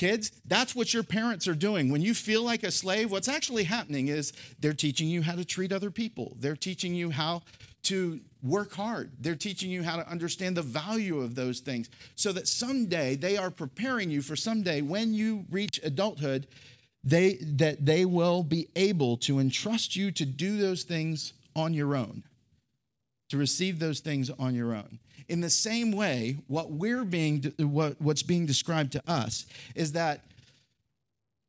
Kids, 0.00 0.32
that's 0.46 0.74
what 0.74 0.94
your 0.94 1.02
parents 1.02 1.46
are 1.46 1.54
doing. 1.54 1.90
When 1.90 2.00
you 2.00 2.14
feel 2.14 2.42
like 2.42 2.62
a 2.62 2.70
slave, 2.70 3.10
what's 3.10 3.28
actually 3.28 3.64
happening 3.64 4.08
is 4.08 4.32
they're 4.58 4.72
teaching 4.72 5.08
you 5.08 5.20
how 5.20 5.34
to 5.34 5.44
treat 5.44 5.74
other 5.74 5.90
people. 5.90 6.38
They're 6.40 6.56
teaching 6.56 6.94
you 6.94 7.10
how 7.10 7.42
to 7.82 8.18
work 8.42 8.72
hard. 8.72 9.10
They're 9.20 9.34
teaching 9.34 9.70
you 9.70 9.82
how 9.82 9.96
to 9.96 10.10
understand 10.10 10.56
the 10.56 10.62
value 10.62 11.20
of 11.20 11.34
those 11.34 11.60
things 11.60 11.90
so 12.14 12.32
that 12.32 12.48
someday 12.48 13.14
they 13.14 13.36
are 13.36 13.50
preparing 13.50 14.10
you 14.10 14.22
for 14.22 14.36
someday 14.36 14.80
when 14.80 15.12
you 15.12 15.44
reach 15.50 15.78
adulthood, 15.84 16.46
they 17.04 17.34
that 17.34 17.84
they 17.84 18.06
will 18.06 18.42
be 18.42 18.68
able 18.76 19.18
to 19.18 19.38
entrust 19.38 19.96
you 19.96 20.10
to 20.12 20.24
do 20.24 20.56
those 20.56 20.82
things 20.82 21.34
on 21.54 21.74
your 21.74 21.94
own. 21.94 22.22
To 23.28 23.36
receive 23.36 23.78
those 23.78 24.00
things 24.00 24.30
on 24.30 24.54
your 24.54 24.74
own. 24.74 24.98
In 25.30 25.40
the 25.40 25.48
same 25.48 25.92
way, 25.92 26.38
what 26.48 26.72
we're 26.72 27.04
being 27.04 27.54
what, 27.60 28.00
what's 28.00 28.24
being 28.24 28.46
described 28.46 28.90
to 28.92 29.02
us 29.06 29.46
is 29.76 29.92
that 29.92 30.24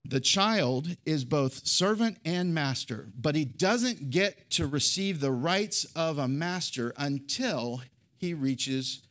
the 0.05 0.19
child 0.19 0.95
is 1.03 1.25
both 1.25 1.65
servant 1.65 2.17
and 2.23 2.53
master, 2.53 3.07
but 3.19 3.33
he 3.33 3.43
doesn't 3.43 4.11
get 4.11 4.51
to 4.51 4.67
receive 4.67 5.19
the 5.19 5.31
rights 5.31 5.85
of 5.95 6.19
a 6.19 6.27
master 6.27 6.93
until 6.95 7.81
he 8.19 8.35
reaches 8.35 9.01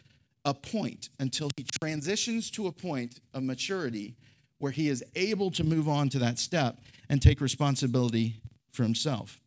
a 0.44 0.54
point, 0.54 1.08
until 1.18 1.50
he 1.56 1.66
transitions 1.82 2.48
to 2.52 2.68
a 2.68 2.72
point 2.72 3.18
of 3.34 3.42
maturity 3.42 4.14
where 4.58 4.70
he 4.70 4.88
is 4.88 5.02
able 5.16 5.50
to 5.50 5.64
move 5.64 5.88
on 5.88 6.08
to 6.10 6.20
that 6.20 6.38
step 6.38 6.78
and 7.08 7.20
take 7.20 7.40
responsibility 7.40 8.40
for 8.70 8.84
himself. 8.84 9.40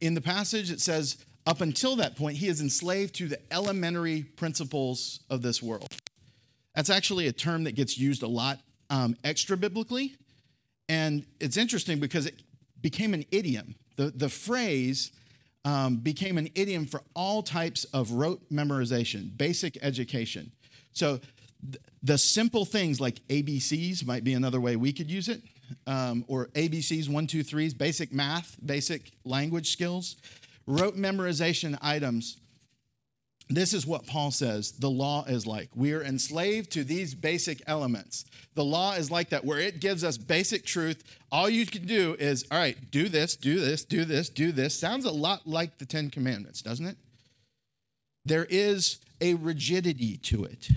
In 0.00 0.14
the 0.14 0.20
passage, 0.20 0.72
it 0.72 0.80
says, 0.80 1.24
up 1.48 1.62
until 1.62 1.96
that 1.96 2.14
point, 2.14 2.36
he 2.36 2.46
is 2.46 2.60
enslaved 2.60 3.14
to 3.14 3.26
the 3.26 3.40
elementary 3.50 4.22
principles 4.22 5.20
of 5.30 5.40
this 5.40 5.62
world. 5.62 5.88
That's 6.74 6.90
actually 6.90 7.26
a 7.26 7.32
term 7.32 7.64
that 7.64 7.74
gets 7.74 7.96
used 7.96 8.22
a 8.22 8.28
lot 8.28 8.60
um, 8.90 9.16
extra 9.24 9.56
biblically. 9.56 10.14
And 10.90 11.24
it's 11.40 11.56
interesting 11.56 12.00
because 12.00 12.26
it 12.26 12.42
became 12.82 13.14
an 13.14 13.24
idiom. 13.30 13.76
The, 13.96 14.10
the 14.10 14.28
phrase 14.28 15.10
um, 15.64 15.96
became 15.96 16.36
an 16.36 16.50
idiom 16.54 16.84
for 16.84 17.00
all 17.14 17.42
types 17.42 17.84
of 17.94 18.12
rote 18.12 18.42
memorization, 18.52 19.34
basic 19.36 19.78
education. 19.80 20.52
So 20.92 21.18
th- 21.62 21.82
the 22.02 22.18
simple 22.18 22.66
things 22.66 23.00
like 23.00 23.26
ABCs 23.28 24.06
might 24.06 24.22
be 24.22 24.34
another 24.34 24.60
way 24.60 24.76
we 24.76 24.92
could 24.92 25.10
use 25.10 25.30
it, 25.30 25.40
um, 25.86 26.26
or 26.28 26.48
ABCs, 26.48 27.08
one, 27.08 27.26
two, 27.26 27.42
threes, 27.42 27.72
basic 27.72 28.12
math, 28.12 28.56
basic 28.64 29.12
language 29.24 29.70
skills 29.70 30.16
rote 30.68 30.96
memorization 30.96 31.76
items. 31.80 32.36
This 33.48 33.72
is 33.72 33.86
what 33.86 34.06
Paul 34.06 34.30
says 34.30 34.72
the 34.72 34.90
law 34.90 35.24
is 35.24 35.46
like. 35.46 35.70
We 35.74 35.94
are 35.94 36.02
enslaved 36.02 36.70
to 36.72 36.84
these 36.84 37.14
basic 37.14 37.62
elements. 37.66 38.26
The 38.54 38.64
law 38.64 38.92
is 38.92 39.10
like 39.10 39.30
that, 39.30 39.44
where 39.44 39.58
it 39.58 39.80
gives 39.80 40.04
us 40.04 40.18
basic 40.18 40.66
truth. 40.66 41.02
All 41.32 41.48
you 41.48 41.64
can 41.64 41.86
do 41.86 42.14
is, 42.18 42.44
all 42.50 42.58
right, 42.58 42.76
do 42.90 43.08
this, 43.08 43.36
do 43.36 43.58
this, 43.58 43.84
do 43.84 44.04
this, 44.04 44.28
do 44.28 44.52
this. 44.52 44.78
Sounds 44.78 45.06
a 45.06 45.10
lot 45.10 45.46
like 45.46 45.78
the 45.78 45.86
Ten 45.86 46.10
Commandments, 46.10 46.60
doesn't 46.60 46.86
it? 46.86 46.98
There 48.26 48.46
is 48.50 48.98
a 49.22 49.34
rigidity 49.34 50.18
to 50.18 50.44
it. 50.44 50.68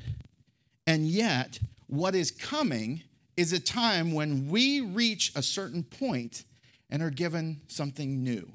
And 0.87 1.07
yet, 1.07 1.59
what 1.87 2.15
is 2.15 2.31
coming 2.31 3.03
is 3.35 3.51
a 3.51 3.59
time 3.59 4.13
when 4.13 4.47
we 4.47 4.79
reach 4.79 5.33
a 5.35 5.43
certain 5.43 5.83
point 5.83 6.45
and 6.89 7.03
are 7.03 7.09
given 7.09 7.59
something 7.67 8.23
new. 8.23 8.49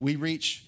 We 0.00 0.16
reach 0.16 0.64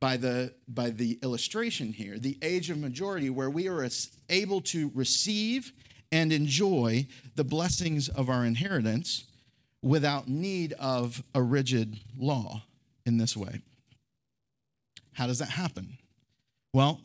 by 0.00 0.16
the, 0.16 0.52
by 0.68 0.90
the 0.90 1.18
illustration 1.22 1.92
here, 1.92 2.18
the 2.18 2.38
age 2.42 2.70
of 2.70 2.78
majority, 2.78 3.30
where 3.30 3.50
we 3.50 3.68
are 3.68 3.88
able 4.28 4.60
to 4.60 4.90
receive 4.94 5.72
and 6.12 6.32
enjoy 6.32 7.06
the 7.34 7.44
blessings 7.44 8.08
of 8.08 8.28
our 8.28 8.44
inheritance 8.44 9.24
without 9.82 10.28
need 10.28 10.72
of 10.74 11.22
a 11.34 11.42
rigid 11.42 11.98
law 12.18 12.62
in 13.04 13.18
this 13.18 13.36
way. 13.36 13.60
How 15.12 15.26
does 15.26 15.38
that 15.38 15.50
happen? 15.50 15.96
Well, 16.72 17.00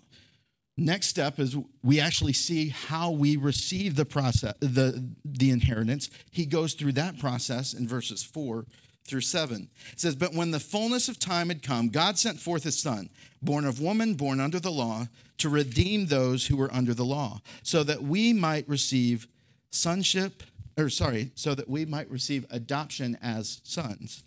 next 0.78 1.08
step 1.08 1.40
is 1.40 1.56
we 1.84 2.00
actually 2.00 2.34
see 2.34 2.70
how 2.70 3.12
we 3.12 3.38
receive 3.38 3.96
the 3.96 4.06
process 4.06 4.54
the, 4.60 5.12
the 5.24 5.50
inheritance. 5.52 6.10
He 6.32 6.46
goes 6.46 6.74
through 6.74 6.94
that 6.94 7.20
process 7.20 7.74
in 7.74 7.88
verses 7.88 8.24
4 8.24 8.66
through 9.12 9.22
7. 9.22 9.70
It 9.92 10.00
says, 10.00 10.16
But 10.16 10.34
when 10.34 10.52
the 10.52 10.60
fullness 10.60 11.10
of 11.10 11.20
time 11.20 11.50
had 11.50 11.62
come, 11.62 11.90
God 11.90 12.18
sent 12.18 12.40
forth 12.40 12.64
his 12.64 12.80
son, 12.80 13.10
born 13.42 13.66
of 13.66 13.82
woman, 13.82 14.16
born 14.16 14.40
under 14.40 14.60
the 14.60 14.72
law, 14.72 15.08
to 15.40 15.50
redeem 15.50 16.06
those 16.06 16.48
who 16.48 16.56
were 16.56 16.74
under 16.74 16.94
the 16.94 17.04
law, 17.04 17.42
so 17.62 17.84
that 17.84 18.02
we 18.02 18.32
might 18.32 18.68
receive 18.70 19.28
sonship, 19.70 20.44
or 20.78 20.90
sorry, 20.90 21.32
so 21.36 21.54
that 21.54 21.70
we 21.70 21.84
might 21.84 22.10
receive 22.10 22.46
adoption 22.50 23.18
as 23.22 23.60
sons. 23.66 24.24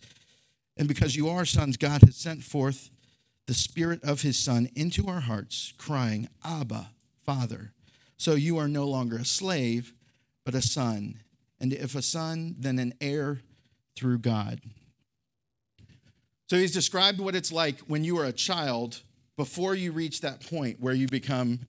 And 0.77 0.87
because 0.87 1.17
you 1.17 1.31
are 1.31 1.47
sons, 1.47 1.79
God 1.79 2.03
has 2.03 2.17
sent 2.17 2.45
forth 2.45 2.91
the 3.47 3.55
Spirit 3.55 4.05
of 4.05 4.21
His 4.21 4.39
Son 4.39 4.69
into 4.77 5.07
our 5.07 5.21
hearts, 5.21 5.73
crying, 5.79 6.29
Abba, 6.45 6.91
Father. 7.25 7.73
So 8.19 8.35
you 8.35 8.59
are 8.59 8.69
no 8.69 8.87
longer 8.87 9.17
a 9.17 9.25
slave, 9.25 9.95
but 10.45 10.55
a 10.55 10.63
son. 10.63 11.21
And 11.59 11.73
if 11.73 11.95
a 11.95 12.03
son, 12.03 12.57
then 12.59 12.79
an 12.79 12.93
heir 13.01 13.41
through 13.97 14.19
God. 14.19 14.61
So 16.49 16.57
he's 16.57 16.73
described 16.73 17.21
what 17.21 17.35
it's 17.35 17.53
like 17.53 17.81
when 17.81 18.05
you 18.05 18.19
are 18.19 18.27
a 18.27 18.33
child 18.33 19.03
before 19.37 19.75
you 19.75 19.93
reach 19.93 20.21
that 20.21 20.41
point 20.47 20.81
where 20.81 20.95
you 20.95 21.09
become 21.09 21.61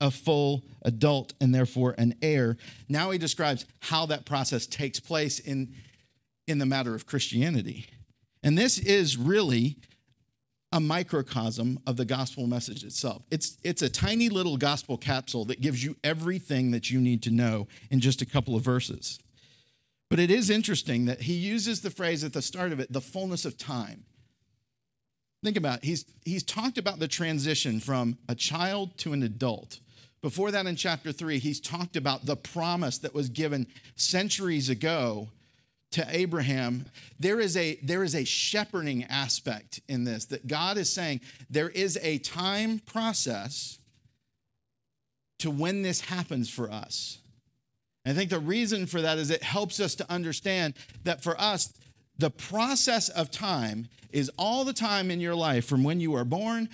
a 0.00 0.10
full 0.10 0.62
adult 0.82 1.32
and 1.40 1.54
therefore 1.54 1.94
an 1.98 2.14
heir. 2.22 2.56
Now 2.88 3.10
he 3.10 3.18
describes 3.18 3.66
how 3.80 4.06
that 4.06 4.24
process 4.24 4.66
takes 4.66 5.00
place 5.00 5.38
in, 5.40 5.74
in 6.46 6.58
the 6.58 6.66
matter 6.66 6.94
of 6.94 7.06
Christianity. 7.06 7.86
And 8.42 8.56
this 8.56 8.78
is 8.78 9.16
really 9.16 9.76
a 10.70 10.80
microcosm 10.80 11.80
of 11.86 11.96
the 11.96 12.04
gospel 12.04 12.46
message 12.46 12.84
itself. 12.84 13.22
It's, 13.30 13.56
it's 13.64 13.82
a 13.82 13.88
tiny 13.88 14.28
little 14.28 14.56
gospel 14.56 14.98
capsule 14.98 15.46
that 15.46 15.60
gives 15.60 15.82
you 15.82 15.96
everything 16.04 16.70
that 16.72 16.90
you 16.90 17.00
need 17.00 17.22
to 17.22 17.30
know 17.30 17.66
in 17.90 18.00
just 18.00 18.20
a 18.20 18.26
couple 18.26 18.54
of 18.54 18.62
verses. 18.62 19.18
But 20.10 20.18
it 20.18 20.30
is 20.30 20.48
interesting 20.50 21.04
that 21.06 21.22
he 21.22 21.34
uses 21.34 21.80
the 21.80 21.90
phrase 21.90 22.24
at 22.24 22.32
the 22.32 22.42
start 22.42 22.72
of 22.72 22.80
it, 22.80 22.92
the 22.92 23.00
fullness 23.00 23.44
of 23.44 23.58
time. 23.58 24.04
Think 25.44 25.56
about 25.56 25.78
it. 25.78 25.84
He's, 25.84 26.04
he's 26.24 26.42
talked 26.42 26.78
about 26.78 26.98
the 26.98 27.08
transition 27.08 27.78
from 27.78 28.18
a 28.28 28.34
child 28.34 28.96
to 28.98 29.12
an 29.12 29.22
adult. 29.22 29.80
Before 30.20 30.50
that, 30.50 30.66
in 30.66 30.74
chapter 30.74 31.12
three, 31.12 31.38
he's 31.38 31.60
talked 31.60 31.96
about 31.96 32.26
the 32.26 32.36
promise 32.36 32.98
that 32.98 33.14
was 33.14 33.28
given 33.28 33.66
centuries 33.94 34.68
ago 34.68 35.28
to 35.92 36.06
Abraham, 36.10 36.86
there 37.18 37.40
is 37.40 37.56
a 37.56 37.76
there 37.82 38.04
is 38.04 38.14
a 38.14 38.24
shepherding 38.24 39.04
aspect 39.04 39.80
in 39.88 40.04
this 40.04 40.26
that 40.26 40.46
God 40.46 40.76
is 40.76 40.92
saying 40.92 41.20
there 41.48 41.70
is 41.70 41.98
a 42.02 42.18
time 42.18 42.80
process 42.80 43.78
to 45.38 45.50
when 45.50 45.82
this 45.82 46.02
happens 46.02 46.50
for 46.50 46.70
us. 46.70 47.18
I 48.08 48.14
think 48.14 48.30
the 48.30 48.38
reason 48.38 48.86
for 48.86 49.00
that 49.02 49.18
is 49.18 49.30
it 49.30 49.42
helps 49.42 49.80
us 49.80 49.94
to 49.96 50.10
understand 50.10 50.74
that 51.04 51.22
for 51.22 51.38
us 51.40 51.72
the 52.18 52.30
process 52.30 53.08
of 53.08 53.30
time 53.30 53.88
is 54.10 54.30
all 54.38 54.64
the 54.64 54.72
time 54.72 55.10
in 55.10 55.20
your 55.20 55.34
life 55.34 55.66
from 55.66 55.84
when 55.84 56.00
you 56.00 56.14
are 56.14 56.24
born 56.24 56.68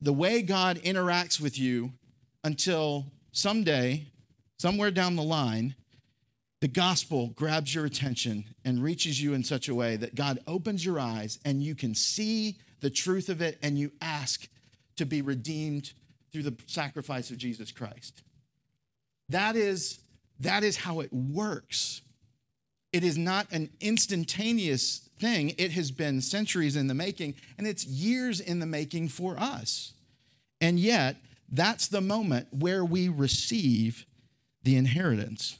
the 0.00 0.12
way 0.12 0.42
God 0.42 0.78
interacts 0.82 1.40
with 1.40 1.58
you 1.58 1.92
until 2.44 3.06
someday 3.32 4.06
somewhere 4.58 4.90
down 4.90 5.16
the 5.16 5.22
line 5.22 5.74
the 6.60 6.68
gospel 6.68 7.32
grabs 7.34 7.74
your 7.74 7.84
attention 7.84 8.44
and 8.64 8.84
reaches 8.84 9.20
you 9.20 9.34
in 9.34 9.42
such 9.42 9.68
a 9.68 9.74
way 9.74 9.96
that 9.96 10.14
God 10.14 10.38
opens 10.46 10.84
your 10.84 11.00
eyes 11.00 11.40
and 11.44 11.60
you 11.60 11.74
can 11.74 11.92
see 11.92 12.56
the 12.80 12.90
truth 12.90 13.28
of 13.28 13.42
it 13.42 13.58
and 13.62 13.76
you 13.76 13.90
ask 14.00 14.46
to 14.96 15.04
be 15.04 15.22
redeemed 15.22 15.92
through 16.32 16.44
the 16.44 16.56
sacrifice 16.66 17.30
of 17.30 17.38
Jesus 17.38 17.72
Christ. 17.72 18.22
That 19.28 19.56
is, 19.56 19.98
that 20.40 20.64
is 20.64 20.76
how 20.76 21.00
it 21.00 21.12
works. 21.12 22.02
It 22.92 23.04
is 23.04 23.16
not 23.16 23.46
an 23.50 23.70
instantaneous 23.80 25.08
thing, 25.18 25.54
it 25.56 25.72
has 25.72 25.90
been 25.90 26.20
centuries 26.20 26.76
in 26.76 26.88
the 26.88 26.94
making, 26.94 27.34
and 27.56 27.66
it's 27.66 27.86
years 27.86 28.40
in 28.40 28.58
the 28.58 28.66
making 28.66 29.08
for 29.08 29.38
us. 29.38 29.92
And 30.60 30.78
yet, 30.78 31.16
that's 31.48 31.88
the 31.88 32.00
moment 32.00 32.48
where 32.50 32.84
we 32.84 33.08
receive 33.08 34.04
the 34.62 34.76
inheritance. 34.76 35.58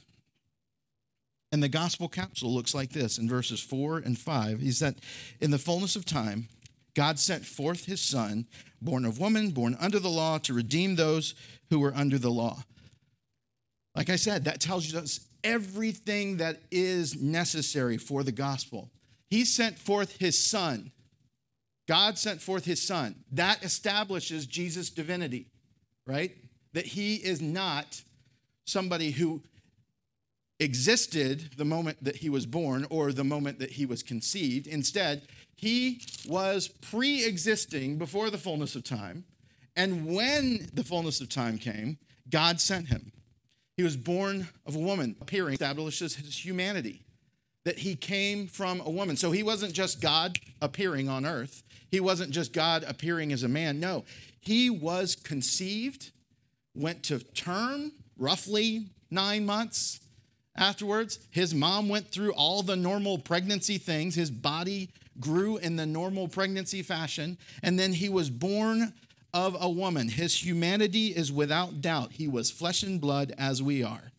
And 1.51 1.61
the 1.61 1.69
gospel 1.69 2.09
capsule 2.09 2.53
looks 2.53 2.73
like 2.73 2.91
this 2.91 3.19
in 3.19 3.29
verses 3.29 3.59
four 3.59 3.99
and 3.99 4.17
five. 4.17 4.59
He 4.59 4.71
said, 4.71 4.95
In 5.39 5.51
the 5.51 5.59
fullness 5.59 5.95
of 5.95 6.03
time, 6.03 6.47
God 6.95 7.19
sent 7.19 7.45
forth 7.45 7.85
his 7.85 8.01
son, 8.01 8.47
born 8.81 9.05
of 9.05 9.19
woman, 9.19 9.51
born 9.51 9.77
under 9.79 9.99
the 9.99 10.09
law, 10.09 10.39
to 10.39 10.53
redeem 10.53 10.95
those 10.95 11.35
who 11.69 11.79
were 11.79 11.93
under 11.95 12.17
the 12.17 12.31
law. 12.31 12.63
Like 13.95 14.09
I 14.09 14.15
said, 14.15 14.45
that 14.45 14.59
tells 14.59 14.93
us 14.95 15.19
everything 15.43 16.37
that 16.37 16.61
is 16.71 17.21
necessary 17.21 17.97
for 17.97 18.23
the 18.23 18.31
gospel. 18.31 18.89
He 19.29 19.45
sent 19.45 19.77
forth 19.77 20.17
his 20.17 20.39
son. 20.39 20.91
God 21.87 22.17
sent 22.17 22.41
forth 22.41 22.65
his 22.65 22.81
son. 22.81 23.15
That 23.31 23.63
establishes 23.63 24.45
Jesus' 24.45 24.89
divinity, 24.89 25.47
right? 26.07 26.31
That 26.73 26.85
he 26.85 27.15
is 27.15 27.41
not 27.41 28.01
somebody 28.65 29.11
who 29.11 29.43
existed 30.59 31.51
the 31.57 31.65
moment 31.65 32.03
that 32.03 32.17
he 32.17 32.29
was 32.29 32.45
born 32.45 32.87
or 32.89 33.11
the 33.11 33.23
moment 33.23 33.59
that 33.59 33.71
he 33.71 33.85
was 33.85 34.01
conceived. 34.01 34.65
Instead, 34.67 35.23
he 35.55 36.01
was 36.27 36.67
pre 36.67 37.25
existing 37.25 37.97
before 37.97 38.29
the 38.29 38.37
fullness 38.37 38.75
of 38.75 38.83
time. 38.83 39.25
And 39.75 40.05
when 40.13 40.69
the 40.73 40.83
fullness 40.83 41.19
of 41.21 41.29
time 41.29 41.57
came, 41.57 41.97
God 42.29 42.61
sent 42.61 42.87
him. 42.87 43.11
He 43.77 43.83
was 43.83 43.97
born 43.97 44.47
of 44.65 44.75
a 44.75 44.79
woman, 44.79 45.15
appearing, 45.21 45.53
establishes 45.53 46.15
his 46.15 46.45
humanity, 46.45 47.01
that 47.65 47.79
he 47.79 47.95
came 47.95 48.47
from 48.47 48.81
a 48.81 48.89
woman. 48.89 49.17
So 49.17 49.31
he 49.31 49.43
wasn't 49.43 49.73
just 49.73 50.01
God 50.01 50.37
appearing 50.61 51.09
on 51.09 51.25
earth, 51.25 51.63
he 51.89 51.99
wasn't 51.99 52.31
just 52.31 52.53
God 52.53 52.83
appearing 52.87 53.31
as 53.31 53.43
a 53.43 53.47
man. 53.47 53.79
No, 53.79 54.03
he 54.39 54.69
was 54.69 55.15
conceived, 55.15 56.11
went 56.75 57.03
to 57.03 57.19
term, 57.19 57.91
roughly 58.17 58.87
nine 59.09 59.45
months, 59.45 59.99
afterwards. 60.55 61.19
His 61.31 61.53
mom 61.53 61.89
went 61.89 62.09
through 62.09 62.33
all 62.33 62.61
the 62.63 62.75
normal 62.75 63.17
pregnancy 63.17 63.77
things. 63.77 64.15
His 64.15 64.31
body 64.31 64.89
grew 65.19 65.57
in 65.57 65.75
the 65.75 65.85
normal 65.85 66.27
pregnancy 66.27 66.81
fashion. 66.81 67.37
And 67.61 67.77
then 67.79 67.93
he 67.93 68.09
was 68.09 68.29
born 68.29 68.93
of 69.33 69.57
a 69.59 69.69
woman. 69.69 70.09
His 70.09 70.45
humanity 70.45 71.07
is 71.07 71.31
without 71.31 71.81
doubt. 71.81 72.13
He 72.13 72.27
was 72.27 72.51
flesh 72.51 72.83
and 72.83 73.01
blood 73.01 73.33
as 73.37 73.61
we 73.61 73.83
are, 73.83 74.11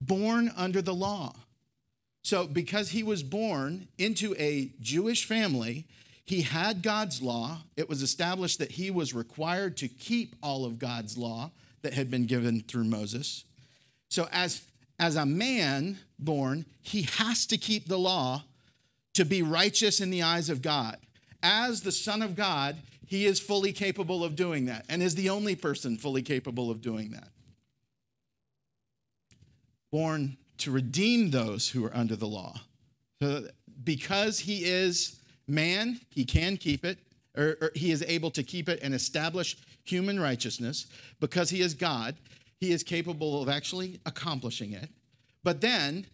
born 0.00 0.52
under 0.56 0.82
the 0.82 0.94
law. 0.94 1.34
So, 2.22 2.46
because 2.46 2.90
he 2.90 3.02
was 3.02 3.22
born 3.22 3.88
into 3.96 4.34
a 4.38 4.70
Jewish 4.80 5.24
family, 5.24 5.86
he 6.24 6.42
had 6.42 6.82
God's 6.82 7.22
law. 7.22 7.62
It 7.76 7.88
was 7.88 8.02
established 8.02 8.58
that 8.58 8.72
he 8.72 8.90
was 8.90 9.14
required 9.14 9.78
to 9.78 9.88
keep 9.88 10.36
all 10.42 10.66
of 10.66 10.78
God's 10.78 11.16
law 11.16 11.52
that 11.80 11.94
had 11.94 12.10
been 12.10 12.26
given 12.26 12.60
through 12.60 12.84
Moses. 12.84 13.44
So, 14.10 14.28
as 14.30 14.62
as 14.98 15.16
a 15.16 15.24
man 15.24 15.98
born, 16.18 16.66
he 16.82 17.02
has 17.02 17.46
to 17.46 17.56
keep 17.56 17.86
the 17.86 17.98
law 17.98 18.42
to 19.14 19.24
be 19.24 19.42
righteous 19.42 20.00
in 20.00 20.10
the 20.10 20.22
eyes 20.22 20.50
of 20.50 20.60
God. 20.60 20.96
As 21.42 21.82
the 21.82 21.92
Son 21.92 22.20
of 22.20 22.34
God, 22.34 22.76
he 23.08 23.24
is 23.24 23.40
fully 23.40 23.72
capable 23.72 24.22
of 24.22 24.36
doing 24.36 24.66
that 24.66 24.84
and 24.88 25.02
is 25.02 25.14
the 25.14 25.30
only 25.30 25.56
person 25.56 25.96
fully 25.96 26.20
capable 26.20 26.70
of 26.70 26.82
doing 26.82 27.10
that. 27.10 27.30
Born 29.90 30.36
to 30.58 30.70
redeem 30.70 31.30
those 31.30 31.70
who 31.70 31.84
are 31.86 31.96
under 31.96 32.16
the 32.16 32.26
law. 32.26 32.60
So 33.22 33.48
because 33.82 34.40
he 34.40 34.64
is 34.64 35.20
man, 35.46 36.00
he 36.10 36.26
can 36.26 36.58
keep 36.58 36.84
it, 36.84 36.98
or, 37.34 37.56
or 37.62 37.70
he 37.74 37.90
is 37.90 38.04
able 38.06 38.30
to 38.32 38.42
keep 38.42 38.68
it 38.68 38.78
and 38.82 38.94
establish 38.94 39.56
human 39.84 40.20
righteousness. 40.20 40.86
Because 41.18 41.48
he 41.48 41.62
is 41.62 41.72
God, 41.72 42.14
he 42.60 42.72
is 42.72 42.82
capable 42.82 43.42
of 43.42 43.48
actually 43.48 44.00
accomplishing 44.04 44.72
it. 44.72 44.90
But 45.42 45.62
then, 45.62 46.04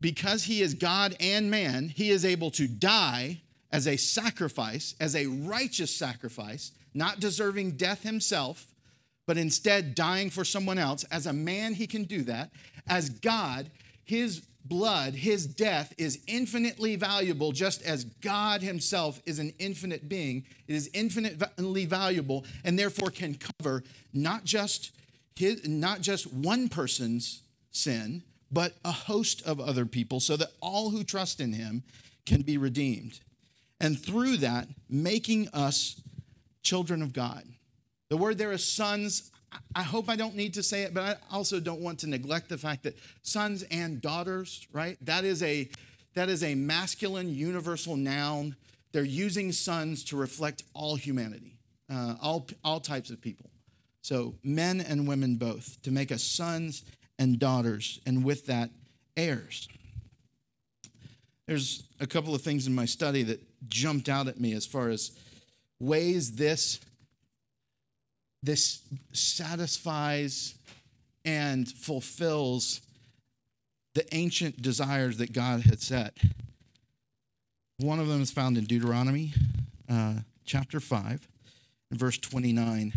because 0.00 0.44
he 0.44 0.62
is 0.62 0.74
God 0.74 1.16
and 1.18 1.50
man, 1.50 1.88
he 1.88 2.10
is 2.10 2.24
able 2.24 2.52
to 2.52 2.68
die 2.68 3.40
as 3.70 3.86
a 3.86 3.96
sacrifice, 3.96 4.94
as 5.00 5.14
a 5.14 5.26
righteous 5.26 5.94
sacrifice, 5.94 6.72
not 6.94 7.20
deserving 7.20 7.72
death 7.72 8.02
himself, 8.02 8.66
but 9.26 9.36
instead 9.36 9.94
dying 9.94 10.30
for 10.30 10.44
someone 10.44 10.78
else. 10.78 11.04
As 11.04 11.26
a 11.26 11.32
man, 11.32 11.74
he 11.74 11.86
can 11.86 12.04
do 12.04 12.22
that. 12.22 12.50
As 12.88 13.10
God, 13.10 13.70
his 14.04 14.40
blood, 14.64 15.14
his 15.14 15.46
death 15.46 15.92
is 15.98 16.20
infinitely 16.26 16.96
valuable, 16.96 17.52
just 17.52 17.82
as 17.82 18.04
God 18.04 18.62
himself 18.62 19.20
is 19.26 19.38
an 19.38 19.52
infinite 19.58 20.08
being. 20.08 20.44
It 20.66 20.74
is 20.74 20.90
infinitely 20.94 21.86
valuable 21.86 22.44
and 22.64 22.78
therefore 22.78 23.10
can 23.10 23.36
cover 23.60 23.82
not 24.12 24.44
just 24.44 24.92
his, 25.36 25.66
not 25.68 26.00
just 26.00 26.32
one 26.32 26.68
person's 26.68 27.42
sin, 27.70 28.22
but 28.50 28.74
a 28.84 28.92
host 28.92 29.42
of 29.46 29.60
other 29.60 29.84
people, 29.84 30.20
so 30.20 30.36
that 30.36 30.52
all 30.60 30.90
who 30.90 31.04
trust 31.04 31.38
in 31.38 31.52
him 31.52 31.82
can 32.24 32.42
be 32.42 32.56
redeemed. 32.56 33.20
And 33.80 33.98
through 33.98 34.38
that, 34.38 34.68
making 34.88 35.48
us 35.48 36.00
children 36.62 37.02
of 37.02 37.12
God. 37.12 37.44
The 38.10 38.16
word 38.16 38.38
there 38.38 38.52
is 38.52 38.64
sons. 38.64 39.30
I 39.74 39.82
hope 39.82 40.08
I 40.08 40.16
don't 40.16 40.34
need 40.34 40.54
to 40.54 40.62
say 40.62 40.82
it, 40.82 40.92
but 40.92 41.02
I 41.02 41.34
also 41.34 41.60
don't 41.60 41.80
want 41.80 42.00
to 42.00 42.08
neglect 42.08 42.48
the 42.48 42.58
fact 42.58 42.82
that 42.82 42.98
sons 43.22 43.62
and 43.70 44.00
daughters, 44.00 44.66
right? 44.72 44.98
That 45.02 45.24
is 45.24 45.42
a 45.42 45.68
that 46.14 46.28
is 46.28 46.42
a 46.42 46.54
masculine 46.54 47.32
universal 47.32 47.96
noun. 47.96 48.56
They're 48.92 49.04
using 49.04 49.52
sons 49.52 50.02
to 50.04 50.16
reflect 50.16 50.64
all 50.74 50.96
humanity, 50.96 51.58
uh, 51.92 52.16
all, 52.20 52.48
all 52.64 52.80
types 52.80 53.10
of 53.10 53.20
people. 53.20 53.50
So 54.02 54.34
men 54.42 54.80
and 54.80 55.06
women 55.06 55.36
both, 55.36 55.80
to 55.82 55.90
make 55.92 56.10
us 56.10 56.24
sons 56.24 56.82
and 57.18 57.38
daughters, 57.38 58.00
and 58.06 58.24
with 58.24 58.46
that, 58.46 58.70
heirs. 59.16 59.68
There's 61.46 61.84
a 62.00 62.06
couple 62.06 62.34
of 62.34 62.42
things 62.42 62.66
in 62.66 62.74
my 62.74 62.84
study 62.84 63.22
that 63.24 63.40
jumped 63.66 64.08
out 64.08 64.28
at 64.28 64.40
me 64.40 64.52
as 64.52 64.66
far 64.66 64.88
as 64.88 65.12
ways 65.80 66.32
this, 66.32 66.80
this 68.42 68.82
satisfies 69.12 70.54
and 71.24 71.68
fulfills 71.68 72.80
the 73.94 74.06
ancient 74.14 74.62
desires 74.62 75.16
that 75.18 75.32
God 75.32 75.62
had 75.62 75.80
set. 75.80 76.16
One 77.78 78.00
of 78.00 78.08
them 78.08 78.22
is 78.22 78.30
found 78.30 78.58
in 78.58 78.64
Deuteronomy 78.64 79.32
uh, 79.88 80.14
chapter 80.44 80.80
5, 80.80 81.28
verse 81.92 82.18
29. 82.18 82.92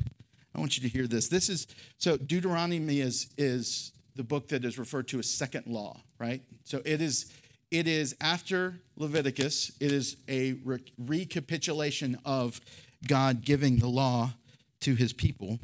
I 0.54 0.60
want 0.60 0.78
you 0.78 0.84
to 0.84 0.89
hear 0.89 1.08
this. 1.08 1.28
This 1.28 1.50
is 1.50 1.67
so 1.97 2.17
Deuteronomy 2.17 3.00
is 3.00 3.30
is 3.38 3.93
the 4.15 4.24
book 4.24 4.50
that 4.50 4.65
is 4.65 4.78
referred 4.78 5.08
to 5.08 5.19
as 5.19 5.30
second 5.30 5.67
law, 5.67 6.02
right? 6.19 6.41
So 6.65 6.82
it 6.84 7.02
is 7.02 7.32
it 7.71 7.88
is 7.88 8.15
after 8.21 8.81
Leviticus. 8.97 9.71
It 9.79 9.91
is 9.91 10.17
a 10.27 10.53
re- 10.63 10.84
recapitulation 10.97 12.19
of 12.25 12.62
God 13.07 13.43
giving 13.43 13.77
the 13.77 13.88
law 13.88 14.34
to 14.81 14.95
his 14.95 15.13
people. 15.13 15.60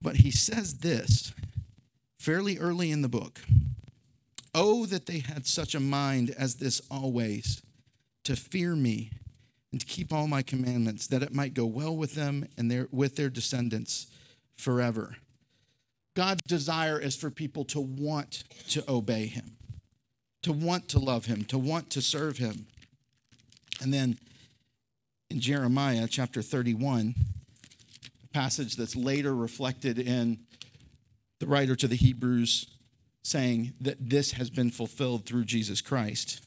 But 0.00 0.16
he 0.16 0.30
says 0.30 0.78
this 0.78 1.32
fairly 2.18 2.58
early 2.58 2.90
in 2.90 3.02
the 3.02 3.08
book. 3.08 3.40
Oh, 4.54 4.86
that 4.86 5.06
they 5.06 5.18
had 5.18 5.46
such 5.46 5.74
a 5.74 5.80
mind 5.80 6.30
as 6.30 6.56
this 6.56 6.80
always, 6.90 7.62
to 8.24 8.36
fear 8.36 8.74
me 8.74 9.10
and 9.70 9.80
to 9.80 9.86
keep 9.86 10.12
all 10.12 10.26
my 10.26 10.42
commandments, 10.42 11.06
that 11.08 11.22
it 11.22 11.34
might 11.34 11.52
go 11.52 11.66
well 11.66 11.94
with 11.94 12.14
them 12.14 12.46
and 12.56 12.70
their, 12.70 12.88
with 12.90 13.16
their 13.16 13.28
descendants 13.28 14.06
forever. 14.56 15.16
God's 16.14 16.42
desire 16.42 16.98
is 16.98 17.14
for 17.14 17.30
people 17.30 17.64
to 17.66 17.80
want 17.80 18.44
to 18.70 18.82
obey 18.90 19.26
him, 19.26 19.55
to 20.46 20.52
want 20.52 20.88
to 20.88 21.00
love 21.00 21.26
him, 21.26 21.44
to 21.44 21.58
want 21.58 21.90
to 21.90 22.00
serve 22.00 22.38
him. 22.38 22.66
And 23.82 23.92
then 23.92 24.16
in 25.28 25.40
Jeremiah 25.40 26.06
chapter 26.08 26.40
31, 26.40 27.16
a 28.22 28.28
passage 28.28 28.76
that's 28.76 28.94
later 28.94 29.34
reflected 29.34 29.98
in 29.98 30.38
the 31.40 31.48
writer 31.48 31.74
to 31.74 31.88
the 31.88 31.96
Hebrews 31.96 32.68
saying 33.24 33.72
that 33.80 34.08
this 34.08 34.32
has 34.32 34.48
been 34.48 34.70
fulfilled 34.70 35.26
through 35.26 35.46
Jesus 35.46 35.80
Christ. 35.80 36.40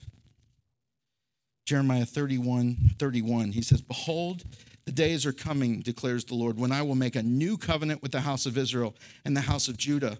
Jeremiah 1.65 2.05
31 2.05 2.91
31, 2.97 3.51
he 3.51 3.62
says, 3.62 3.81
Behold, 3.81 4.45
the 4.85 4.93
days 4.93 5.25
are 5.25 5.33
coming, 5.33 5.81
declares 5.81 6.23
the 6.23 6.35
Lord, 6.35 6.57
when 6.57 6.71
I 6.71 6.83
will 6.83 6.95
make 6.95 7.17
a 7.17 7.21
new 7.21 7.57
covenant 7.57 8.01
with 8.01 8.13
the 8.13 8.21
house 8.21 8.45
of 8.45 8.57
Israel 8.57 8.95
and 9.25 9.35
the 9.35 9.41
house 9.41 9.67
of 9.67 9.75
Judah, 9.75 10.19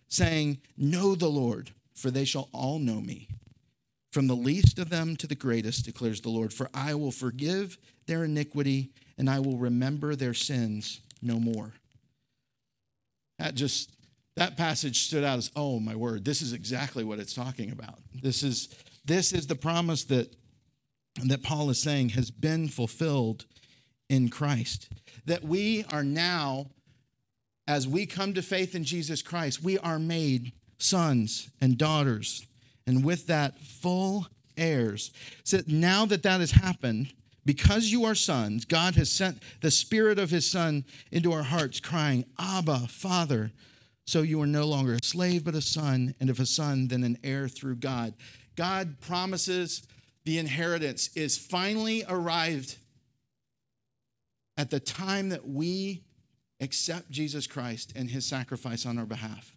saying, 0.11 0.59
Know 0.77 1.15
the 1.15 1.29
Lord, 1.29 1.71
for 1.95 2.11
they 2.11 2.25
shall 2.25 2.49
all 2.53 2.77
know 2.77 3.01
me. 3.01 3.27
From 4.11 4.27
the 4.27 4.35
least 4.35 4.77
of 4.77 4.89
them 4.89 5.15
to 5.15 5.25
the 5.25 5.35
greatest, 5.35 5.85
declares 5.85 6.21
the 6.21 6.29
Lord, 6.29 6.53
for 6.53 6.69
I 6.73 6.93
will 6.93 7.11
forgive 7.11 7.77
their 8.07 8.25
iniquity, 8.25 8.91
and 9.17 9.29
I 9.29 9.39
will 9.39 9.57
remember 9.57 10.15
their 10.15 10.33
sins 10.33 10.99
no 11.21 11.39
more. 11.39 11.73
That 13.39 13.55
just 13.55 13.95
that 14.35 14.57
passage 14.57 15.03
stood 15.03 15.23
out 15.23 15.37
as, 15.37 15.51
oh 15.55 15.79
my 15.79 15.95
word, 15.95 16.25
this 16.25 16.41
is 16.41 16.53
exactly 16.53 17.03
what 17.03 17.19
it's 17.19 17.33
talking 17.33 17.71
about. 17.71 17.99
This 18.21 18.43
is 18.43 18.69
this 19.05 19.31
is 19.31 19.47
the 19.47 19.55
promise 19.55 20.03
that 20.05 20.35
that 21.23 21.43
Paul 21.43 21.69
is 21.69 21.81
saying 21.81 22.09
has 22.09 22.31
been 22.31 22.67
fulfilled 22.67 23.45
in 24.09 24.29
Christ. 24.29 24.89
That 25.25 25.43
we 25.43 25.85
are 25.89 26.03
now, 26.03 26.67
as 27.67 27.87
we 27.87 28.05
come 28.05 28.33
to 28.33 28.41
faith 28.41 28.75
in 28.75 28.83
Jesus 28.83 29.21
Christ, 29.21 29.63
we 29.63 29.77
are 29.79 29.99
made 29.99 30.51
sons 30.77 31.49
and 31.61 31.77
daughters, 31.77 32.45
and 32.87 33.03
with 33.05 33.27
that, 33.27 33.59
full 33.59 34.27
heirs. 34.57 35.11
So 35.43 35.59
now 35.67 36.05
that 36.05 36.23
that 36.23 36.39
has 36.39 36.51
happened, 36.51 37.13
because 37.45 37.91
you 37.91 38.05
are 38.05 38.15
sons, 38.15 38.65
God 38.65 38.95
has 38.95 39.11
sent 39.11 39.41
the 39.61 39.71
Spirit 39.71 40.19
of 40.19 40.29
His 40.29 40.49
Son 40.49 40.85
into 41.11 41.31
our 41.31 41.43
hearts, 41.43 41.79
crying, 41.79 42.25
Abba, 42.37 42.87
Father. 42.87 43.51
So 44.05 44.21
you 44.21 44.41
are 44.41 44.47
no 44.47 44.65
longer 44.65 44.93
a 44.93 45.03
slave, 45.03 45.43
but 45.45 45.55
a 45.55 45.61
son, 45.61 46.15
and 46.19 46.29
if 46.29 46.39
a 46.39 46.45
son, 46.45 46.87
then 46.87 47.03
an 47.03 47.17
heir 47.23 47.47
through 47.47 47.75
God. 47.75 48.13
God 48.55 48.99
promises 48.99 49.83
the 50.25 50.37
inheritance 50.37 51.09
is 51.15 51.37
finally 51.37 52.03
arrived 52.07 52.77
at 54.57 54.69
the 54.69 54.79
time 54.79 55.29
that 55.29 55.47
we 55.47 56.03
accept 56.61 57.09
Jesus 57.09 57.47
Christ 57.47 57.91
and 57.95 58.09
his 58.09 58.25
sacrifice 58.25 58.85
on 58.85 58.97
our 58.97 59.05
behalf. 59.05 59.55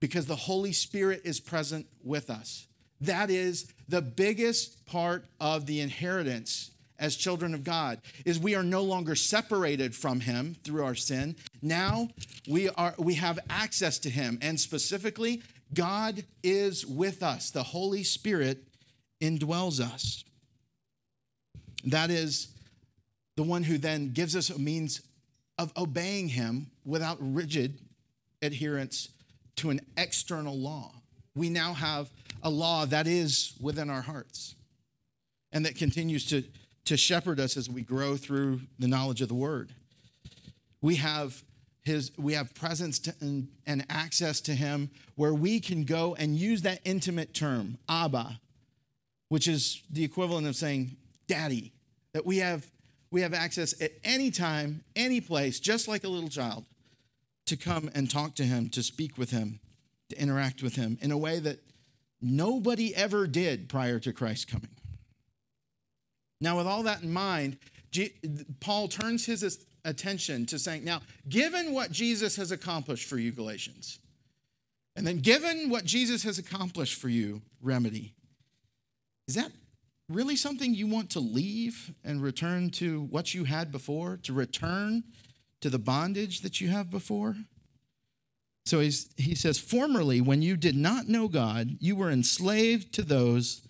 Because 0.00 0.26
the 0.26 0.36
Holy 0.36 0.72
Spirit 0.72 1.22
is 1.24 1.40
present 1.40 1.86
with 2.04 2.30
us. 2.30 2.68
That 3.00 3.30
is 3.30 3.72
the 3.88 4.02
biggest 4.02 4.86
part 4.86 5.24
of 5.40 5.66
the 5.66 5.80
inheritance 5.80 6.70
as 6.98 7.16
children 7.16 7.54
of 7.54 7.64
God 7.64 8.00
is 8.24 8.38
we 8.38 8.54
are 8.54 8.62
no 8.62 8.82
longer 8.82 9.14
separated 9.14 9.94
from 9.94 10.20
him 10.20 10.56
through 10.64 10.84
our 10.84 10.94
sin. 10.94 11.36
Now 11.62 12.08
we 12.48 12.68
are 12.70 12.94
we 12.98 13.14
have 13.14 13.38
access 13.48 13.98
to 14.00 14.10
him 14.10 14.38
and 14.42 14.58
specifically 14.58 15.42
God 15.72 16.24
is 16.42 16.86
with 16.86 17.22
us. 17.22 17.50
The 17.50 17.62
Holy 17.62 18.02
Spirit 18.02 18.64
indwells 19.20 19.80
us. 19.80 20.24
That 21.84 22.10
is 22.10 22.48
the 23.36 23.42
one 23.44 23.62
who 23.62 23.78
then 23.78 24.12
gives 24.12 24.34
us 24.34 24.50
a 24.50 24.58
means 24.58 25.00
of 25.58 25.72
obeying 25.76 26.28
him 26.28 26.70
without 26.84 27.18
rigid 27.20 27.78
adherence 28.42 29.08
to 29.56 29.70
an 29.70 29.80
external 29.96 30.56
law. 30.56 30.92
We 31.34 31.50
now 31.50 31.72
have 31.72 32.10
a 32.42 32.50
law 32.50 32.86
that 32.86 33.06
is 33.06 33.54
within 33.60 33.90
our 33.90 34.02
hearts 34.02 34.54
and 35.52 35.66
that 35.66 35.76
continues 35.76 36.26
to, 36.26 36.44
to 36.84 36.96
shepherd 36.96 37.40
us 37.40 37.56
as 37.56 37.68
we 37.68 37.82
grow 37.82 38.16
through 38.16 38.60
the 38.78 38.88
knowledge 38.88 39.20
of 39.20 39.28
the 39.28 39.34
word. 39.34 39.72
We 40.80 40.96
have 40.96 41.42
his 41.82 42.12
we 42.18 42.34
have 42.34 42.54
presence 42.54 42.98
to, 43.00 43.14
and, 43.20 43.48
and 43.66 43.84
access 43.88 44.40
to 44.42 44.54
him 44.54 44.90
where 45.16 45.34
we 45.34 45.58
can 45.58 45.84
go 45.84 46.14
and 46.14 46.36
use 46.36 46.62
that 46.62 46.80
intimate 46.84 47.34
term, 47.34 47.78
Abba, 47.88 48.38
which 49.28 49.48
is 49.48 49.82
the 49.90 50.04
equivalent 50.04 50.46
of 50.46 50.54
saying 50.54 50.96
daddy, 51.26 51.72
that 52.12 52.26
we 52.26 52.38
have, 52.38 52.70
we 53.10 53.22
have 53.22 53.34
access 53.34 53.80
at 53.80 53.92
any 54.04 54.30
time, 54.30 54.84
any 54.94 55.20
place, 55.20 55.60
just 55.60 55.88
like 55.88 56.04
a 56.04 56.08
little 56.08 56.28
child, 56.28 56.64
to 57.46 57.56
come 57.56 57.90
and 57.94 58.10
talk 58.10 58.34
to 58.34 58.44
him, 58.44 58.68
to 58.70 58.82
speak 58.82 59.16
with 59.16 59.30
him, 59.30 59.60
to 60.10 60.20
interact 60.20 60.62
with 60.62 60.76
him 60.76 60.98
in 61.00 61.10
a 61.10 61.18
way 61.18 61.38
that 61.38 61.60
nobody 62.20 62.94
ever 62.94 63.26
did 63.26 63.68
prior 63.68 63.98
to 64.00 64.12
Christ 64.12 64.50
coming. 64.50 64.70
Now, 66.40 66.58
with 66.58 66.66
all 66.66 66.82
that 66.84 67.02
in 67.02 67.12
mind, 67.12 67.58
Paul 68.60 68.88
turns 68.88 69.26
his 69.26 69.64
attention 69.84 70.46
to 70.46 70.58
saying, 70.58 70.84
now, 70.84 71.00
given 71.28 71.72
what 71.72 71.90
Jesus 71.90 72.36
has 72.36 72.50
accomplished 72.50 73.08
for 73.08 73.16
you, 73.18 73.32
Galatians, 73.32 73.98
and 74.94 75.06
then 75.06 75.18
given 75.18 75.70
what 75.70 75.84
Jesus 75.84 76.22
has 76.24 76.38
accomplished 76.38 77.00
for 77.00 77.08
you, 77.08 77.40
Remedy, 77.62 78.14
is 79.26 79.34
that 79.34 79.52
really 80.08 80.36
something 80.36 80.74
you 80.74 80.86
want 80.86 81.10
to 81.10 81.20
leave 81.20 81.92
and 82.04 82.22
return 82.22 82.70
to 82.70 83.02
what 83.02 83.34
you 83.34 83.44
had 83.44 83.70
before, 83.70 84.18
to 84.22 84.32
return 84.32 85.04
to 85.60 85.70
the 85.70 85.78
bondage 85.78 86.40
that 86.40 86.60
you 86.60 86.68
have 86.68 86.90
before? 86.90 87.36
So 88.64 88.80
he's, 88.80 89.10
he 89.16 89.34
says, 89.34 89.58
Formerly, 89.58 90.20
when 90.20 90.42
you 90.42 90.56
did 90.56 90.76
not 90.76 91.08
know 91.08 91.28
God, 91.28 91.76
you 91.80 91.96
were 91.96 92.10
enslaved 92.10 92.92
to 92.94 93.02
those 93.02 93.62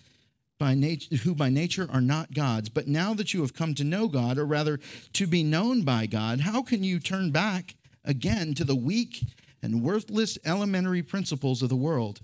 by 0.59 0.75
nature, 0.75 1.15
who 1.15 1.33
by 1.33 1.49
nature 1.49 1.87
are 1.91 2.01
not 2.01 2.33
gods. 2.33 2.67
But 2.69 2.87
now 2.87 3.13
that 3.13 3.33
you 3.33 3.41
have 3.41 3.53
come 3.53 3.73
to 3.75 3.85
know 3.85 4.09
God, 4.09 4.37
or 4.37 4.45
rather 4.45 4.79
to 5.13 5.25
be 5.25 5.41
known 5.41 5.83
by 5.83 6.05
God, 6.05 6.41
how 6.41 6.61
can 6.61 6.83
you 6.83 6.99
turn 6.99 7.31
back 7.31 7.75
again 8.03 8.53
to 8.55 8.65
the 8.65 8.75
weak 8.75 9.25
and 9.63 9.81
worthless 9.81 10.37
elementary 10.45 11.01
principles 11.01 11.63
of 11.63 11.69
the 11.69 11.75
world, 11.77 12.19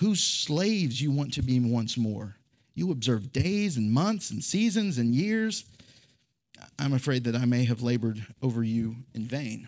whose 0.00 0.22
slaves 0.22 1.02
you 1.02 1.10
want 1.10 1.34
to 1.34 1.42
be 1.42 1.60
once 1.60 1.98
more? 1.98 2.37
You 2.78 2.92
observe 2.92 3.32
days 3.32 3.76
and 3.76 3.90
months 3.90 4.30
and 4.30 4.42
seasons 4.42 4.98
and 4.98 5.12
years. 5.12 5.64
I'm 6.78 6.92
afraid 6.92 7.24
that 7.24 7.34
I 7.34 7.44
may 7.44 7.64
have 7.64 7.82
labored 7.82 8.24
over 8.40 8.62
you 8.62 8.94
in 9.14 9.24
vain. 9.24 9.66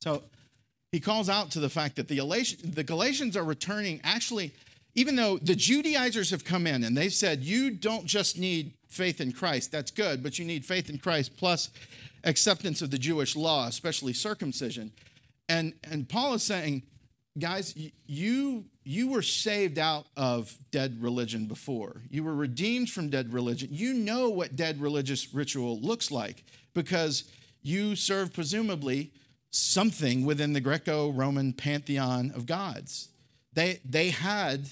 So 0.00 0.22
he 0.92 1.00
calls 1.00 1.28
out 1.28 1.50
to 1.50 1.60
the 1.60 1.68
fact 1.68 1.96
that 1.96 2.06
the, 2.06 2.84
Galatians 2.84 3.36
are 3.36 3.42
returning, 3.42 4.00
actually, 4.04 4.54
even 4.94 5.16
though 5.16 5.36
the 5.38 5.56
Judaizers 5.56 6.30
have 6.30 6.44
come 6.44 6.64
in 6.64 6.84
and 6.84 6.96
they've 6.96 7.12
said, 7.12 7.42
you 7.42 7.72
don't 7.72 8.06
just 8.06 8.38
need 8.38 8.74
faith 8.86 9.20
in 9.20 9.32
Christ, 9.32 9.72
that's 9.72 9.90
good, 9.90 10.22
but 10.22 10.38
you 10.38 10.44
need 10.44 10.64
faith 10.64 10.88
in 10.88 10.98
Christ 10.98 11.36
plus 11.36 11.70
acceptance 12.22 12.82
of 12.82 12.92
the 12.92 12.98
Jewish 12.98 13.34
law, 13.34 13.66
especially 13.66 14.12
circumcision. 14.12 14.92
And, 15.48 15.72
and 15.90 16.08
Paul 16.08 16.34
is 16.34 16.44
saying, 16.44 16.84
guys, 17.36 17.74
you, 18.06 18.64
you 18.88 19.08
were 19.08 19.20
saved 19.20 19.78
out 19.78 20.06
of 20.16 20.56
dead 20.70 21.02
religion 21.02 21.44
before. 21.44 22.00
You 22.08 22.24
were 22.24 22.34
redeemed 22.34 22.88
from 22.88 23.10
dead 23.10 23.34
religion. 23.34 23.68
You 23.70 23.92
know 23.92 24.30
what 24.30 24.56
dead 24.56 24.80
religious 24.80 25.34
ritual 25.34 25.78
looks 25.78 26.10
like 26.10 26.42
because 26.72 27.30
you 27.60 27.96
serve 27.96 28.32
presumably 28.32 29.10
something 29.50 30.24
within 30.24 30.54
the 30.54 30.62
Greco-Roman 30.62 31.52
pantheon 31.52 32.32
of 32.34 32.46
gods. 32.46 33.10
They, 33.52 33.80
they, 33.84 34.08
had, 34.08 34.68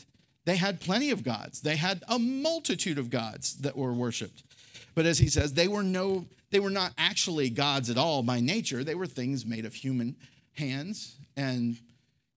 they 0.47 0.57
had 0.57 0.81
plenty 0.81 1.11
of 1.11 1.23
gods. 1.23 1.61
They 1.61 1.77
had 1.77 2.03
a 2.09 2.19
multitude 2.19 2.97
of 2.97 3.11
gods 3.11 3.59
that 3.59 3.77
were 3.77 3.93
worshiped. 3.93 4.45
But 4.95 5.05
as 5.05 5.19
he 5.19 5.29
says, 5.29 5.53
they 5.53 5.69
were 5.69 5.83
no, 5.83 6.25
they 6.51 6.61
were 6.61 6.71
not 6.71 6.95
actually 6.97 7.51
gods 7.51 7.91
at 7.91 7.99
all 7.99 8.23
by 8.23 8.41
nature. 8.41 8.83
They 8.83 8.95
were 8.95 9.07
things 9.07 9.45
made 9.45 9.67
of 9.67 9.75
human 9.75 10.17
hands 10.55 11.17
and 11.37 11.77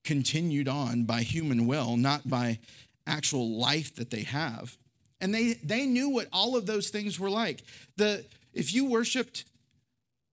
continued 0.04 0.68
on 0.68 1.04
by 1.04 1.22
human 1.22 1.66
will, 1.66 1.96
not 1.96 2.28
by 2.28 2.58
actual 3.06 3.58
life 3.58 3.94
that 3.96 4.10
they 4.10 4.22
have. 4.22 4.76
And 5.20 5.34
they, 5.34 5.54
they 5.62 5.86
knew 5.86 6.08
what 6.08 6.28
all 6.32 6.56
of 6.56 6.66
those 6.66 6.88
things 6.88 7.20
were 7.20 7.30
like. 7.30 7.62
The, 7.96 8.24
if 8.52 8.72
you 8.72 8.86
worshiped 8.86 9.44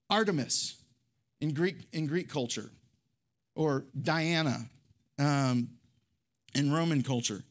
Artemis 0.10 0.78
in 1.42 1.54
Greek, 1.54 1.76
in 1.92 2.08
Greek 2.08 2.30
culture, 2.30 2.72
or 3.56 3.86
Diana 4.00 4.70
um, 5.20 5.70
in 6.56 6.72
Roman 6.72 7.04
culture, 7.04 7.44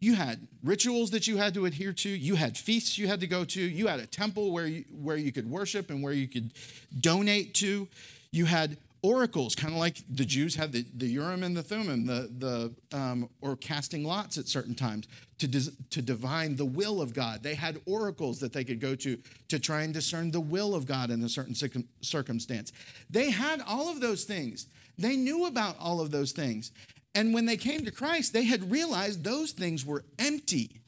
you 0.00 0.14
had 0.14 0.48
rituals 0.64 1.10
that 1.10 1.26
you 1.26 1.36
had 1.36 1.54
to 1.54 1.66
adhere 1.66 1.92
to 1.92 2.08
you 2.08 2.34
had 2.34 2.56
feasts 2.56 2.98
you 2.98 3.06
had 3.06 3.20
to 3.20 3.26
go 3.26 3.44
to 3.44 3.60
you 3.60 3.86
had 3.86 4.00
a 4.00 4.06
temple 4.06 4.50
where 4.50 4.66
you, 4.66 4.84
where 4.90 5.16
you 5.16 5.30
could 5.30 5.48
worship 5.48 5.90
and 5.90 6.02
where 6.02 6.12
you 6.12 6.26
could 6.26 6.52
donate 6.98 7.54
to 7.54 7.86
you 8.32 8.44
had 8.44 8.76
oracles, 9.02 9.54
kind 9.54 9.72
of 9.72 9.78
like 9.78 9.98
the 10.10 10.24
Jews 10.24 10.54
had 10.54 10.72
the, 10.72 10.84
the 10.94 11.06
Urim 11.06 11.42
and 11.42 11.56
the 11.56 11.62
Thummim, 11.62 12.06
the, 12.06 12.30
the, 12.38 12.96
um, 12.96 13.28
or 13.40 13.56
casting 13.56 14.04
lots 14.04 14.36
at 14.36 14.46
certain 14.46 14.74
times 14.74 15.08
to, 15.38 15.48
dis, 15.48 15.70
to 15.90 16.02
divine 16.02 16.56
the 16.56 16.64
will 16.64 17.00
of 17.00 17.14
God. 17.14 17.42
They 17.42 17.54
had 17.54 17.80
oracles 17.86 18.40
that 18.40 18.52
they 18.52 18.64
could 18.64 18.80
go 18.80 18.94
to 18.96 19.18
to 19.48 19.58
try 19.58 19.82
and 19.82 19.94
discern 19.94 20.30
the 20.30 20.40
will 20.40 20.74
of 20.74 20.86
God 20.86 21.10
in 21.10 21.22
a 21.22 21.28
certain 21.28 21.54
circumstance. 22.02 22.72
They 23.08 23.30
had 23.30 23.62
all 23.66 23.90
of 23.90 24.00
those 24.00 24.24
things. 24.24 24.66
They 24.98 25.16
knew 25.16 25.46
about 25.46 25.76
all 25.78 26.00
of 26.00 26.10
those 26.10 26.32
things. 26.32 26.72
And 27.14 27.32
when 27.32 27.46
they 27.46 27.56
came 27.56 27.84
to 27.84 27.90
Christ, 27.90 28.32
they 28.32 28.44
had 28.44 28.70
realized 28.70 29.24
those 29.24 29.52
things 29.52 29.84
were 29.84 30.04
empty. 30.18 30.82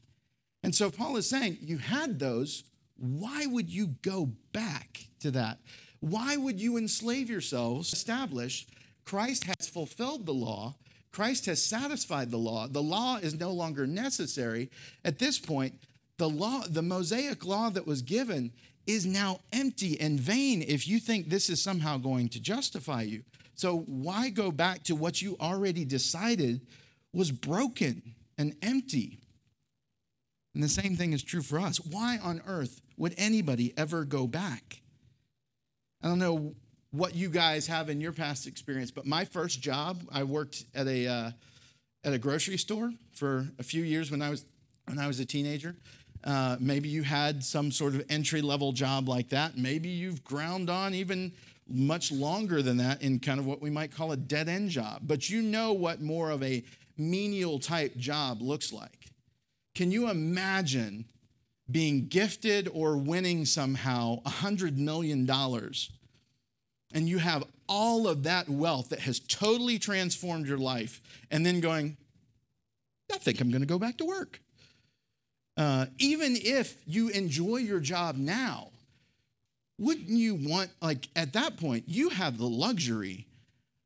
And 0.63 0.75
so 0.75 0.91
Paul 0.91 1.17
is 1.17 1.29
saying, 1.29 1.59
You 1.61 1.79
had 1.79 2.19
those. 2.19 2.65
Why 2.97 3.47
would 3.47 3.69
you 3.69 3.97
go 4.03 4.31
back 4.53 5.07
to 5.21 5.33
that? 5.33 5.59
Why 6.03 6.37
would 6.37 6.61
you 6.61 6.77
enslave 6.79 7.31
yourselves? 7.31 7.93
Establish 7.93 8.67
Christ 9.05 9.45
has 9.45 9.69
fulfilled 9.69 10.27
the 10.27 10.35
law. 10.35 10.75
Christ 11.13 11.47
has 11.47 11.65
satisfied 11.65 12.33
the 12.33 12.39
law. 12.39 12.67
The 12.67 12.83
law 12.83 13.19
is 13.19 13.39
no 13.39 13.53
longer 13.53 13.87
necessary. 13.87 14.69
At 15.05 15.21
this 15.21 15.39
point, 15.39 15.75
the 16.19 16.29
law, 16.29 16.65
the 16.69 16.83
Mosaic 16.83 17.45
law 17.45 17.71
that 17.71 17.87
was 17.87 18.03
given 18.03 18.51
is 18.85 19.07
now 19.07 19.39
empty 19.53 20.01
and 20.01 20.19
vain 20.19 20.63
if 20.63 20.89
you 20.89 20.99
think 20.99 21.29
this 21.29 21.49
is 21.49 21.63
somehow 21.63 21.99
going 21.99 22.29
to 22.31 22.41
justify 22.41 23.03
you. 23.03 23.23
So 23.55 23.85
why 23.87 24.31
go 24.31 24.51
back 24.51 24.83
to 24.85 24.97
what 24.97 25.23
you 25.23 25.37
already 25.41 25.85
decided 25.85 26.63
was 27.13 27.31
broken 27.31 28.03
and 28.37 28.57
empty? 28.61 29.21
And 30.53 30.65
the 30.65 30.69
same 30.69 30.97
thing 30.97 31.13
is 31.13 31.23
true 31.23 31.43
for 31.43 31.61
us. 31.61 31.79
Why 31.79 32.19
on 32.21 32.43
earth 32.45 32.81
would 32.97 33.15
anybody 33.17 33.73
ever 33.77 34.05
go 34.05 34.27
back? 34.27 34.82
I 36.03 36.09
don't 36.09 36.19
know 36.19 36.55
what 36.91 37.15
you 37.15 37.29
guys 37.29 37.67
have 37.69 37.89
in 37.89 38.01
your 38.01 38.13
past 38.13 38.47
experience, 38.47 38.91
but 38.91 39.07
my 39.07 39.25
first 39.25 39.61
job, 39.61 40.03
I 40.13 40.25
worked 40.25 40.65
at 40.75 40.87
a 40.87 41.07
uh, 41.07 41.31
at 42.05 42.13
a 42.13 42.19
grocery 42.19 42.59
store 42.59 42.93
for 43.15 43.47
a 43.59 43.63
few 43.63 43.85
years 43.85 44.11
when 44.11 44.21
I 44.21 44.31
was 44.31 44.45
when 44.87 44.99
I 44.99 45.07
was 45.07 45.21
a 45.21 45.25
teenager. 45.25 45.77
Uh, 46.25 46.57
maybe 46.61 46.89
you 46.89 47.03
had 47.03 47.43
some 47.45 47.71
sort 47.71 47.95
of 47.95 48.05
entry 48.09 48.43
level 48.43 48.73
job 48.73 49.09
like 49.09 49.29
that. 49.31 49.57
Maybe 49.57 49.89
you've 49.89 50.23
ground 50.23 50.71
on 50.71 50.95
even 50.95 51.33
much 51.69 52.13
longer 52.13 52.63
than 52.63 52.77
that 52.79 53.03
in 53.03 53.19
kind 53.19 53.41
of 53.41 53.47
what 53.47 53.63
we 53.63 53.71
might 53.71 53.93
call 53.93 54.13
a 54.13 54.17
dead 54.17 54.49
end 54.49 54.71
job. 54.71 55.03
But 55.03 55.31
you 55.31 55.43
know 55.43 55.73
what 55.73 56.01
more 56.01 56.31
of 56.31 56.43
a 56.43 56.63
menial 56.99 57.59
type 57.59 57.97
job 57.97 58.43
looks 58.43 58.73
like. 58.73 59.07
Can 59.75 59.91
you 59.91 60.11
imagine 60.11 61.07
being 61.71 62.07
gifted 62.09 62.69
or 62.73 62.97
winning 62.97 63.45
somehow 63.45 64.23
$100 64.23 64.77
million, 64.77 65.29
and 66.93 67.09
you 67.09 67.19
have 67.19 67.45
all 67.69 68.07
of 68.07 68.25
that 68.25 68.49
wealth 68.49 68.91
that 68.91 69.01
has 69.01 69.21
totally 69.21 69.79
transformed 69.79 70.47
your 70.47 70.59
life, 70.59 71.01
and 71.31 71.47
then 71.47 71.61
going, 71.61 71.97
I 73.13 73.19
think 73.19 73.41
I'm 73.41 73.51
going 73.51 73.63
to 73.63 73.67
go 73.67 73.79
back 73.79 73.99
to 73.99 74.05
work. 74.05 74.41
Uh, 75.57 75.87
even 75.99 76.37
if 76.37 76.83
you 76.87 77.09
enjoy 77.11 77.59
your 77.59 77.81
job 77.81 78.17
now, 78.17 78.69
wouldn't 79.79 80.09
you 80.09 80.35
want, 80.35 80.71
like 80.81 81.09
at 81.17 81.33
that 81.33 81.57
point, 81.57 81.85
you 81.87 82.11
have 82.11 82.39
the 82.39 82.49
luxury 82.49 83.27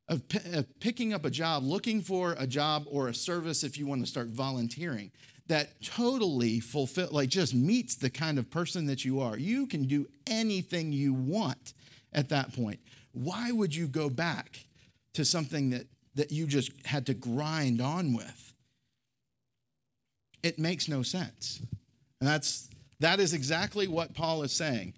of, 0.09 0.29
p- 0.29 0.39
of 0.53 0.79
picking 0.79 1.13
up 1.13 1.25
a 1.25 1.31
job, 1.31 1.65
looking 1.65 2.01
for 2.01 2.37
a 2.39 2.47
job 2.47 2.87
or 2.91 3.09
a 3.09 3.15
service 3.15 3.65
if 3.65 3.79
you 3.79 3.87
want 3.87 4.01
to 4.03 4.07
start 4.07 4.29
volunteering 4.29 5.11
that 5.49 5.81
totally 5.81 6.61
fulfill 6.61 7.09
like 7.13 7.29
just 7.29 7.55
meets 7.55 7.95
the 7.95 8.11
kind 8.11 8.39
of 8.39 8.51
person 8.51 8.87
that 8.87 9.05
you 9.05 9.21
are. 9.21 9.39
You 9.39 9.67
can 9.67 9.85
do 9.85 10.07
anything 10.27 10.93
you 10.93 11.15
want 11.15 11.75
at 12.13 12.29
that 12.31 12.55
point. 12.55 12.81
Why 13.13 13.53
would 13.53 13.75
you 13.75 13.87
go 13.87 14.11
back 14.11 14.67
to 15.15 15.25
something 15.25 15.71
that 15.71 15.87
that 16.15 16.33
you 16.33 16.47
just 16.47 16.73
had 16.87 17.07
to 17.07 17.15
grind 17.15 17.81
on 17.81 18.15
with? 18.15 18.53
It 20.43 20.59
makes 20.59 20.89
no 20.89 21.03
sense. 21.03 21.61
And 22.21 22.29
that's 22.29 22.69
that 23.01 23.21
is 23.21 23.35
exactly 23.35 23.89
what 23.89 24.15
Paul 24.15 24.43
is 24.43 24.53
saying. 24.53 24.95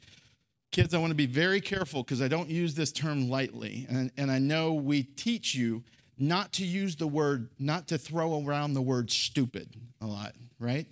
Kids, 0.71 0.93
I 0.95 0.99
want 0.99 1.11
to 1.11 1.17
be 1.17 1.27
very 1.27 1.61
careful 1.61 2.03
because 2.03 2.21
I 2.21 2.29
don't 2.29 2.49
use 2.49 2.75
this 2.75 2.93
term 2.93 3.31
lightly. 3.31 3.87
And, 3.89 4.11
and 4.19 4.31
I 4.31 4.39
know 4.39 4.75
we 4.75 5.03
teach 5.03 5.55
you 5.55 5.83
not 6.19 6.53
to 6.55 6.65
use 6.65 6.97
the 6.97 7.07
word, 7.07 7.49
not 7.59 7.89
to 7.89 7.99
throw 7.99 8.45
around 8.45 8.75
the 8.75 8.83
word 8.83 9.11
stupid 9.11 9.69
a 10.01 10.07
lot, 10.07 10.35
right? 10.59 10.87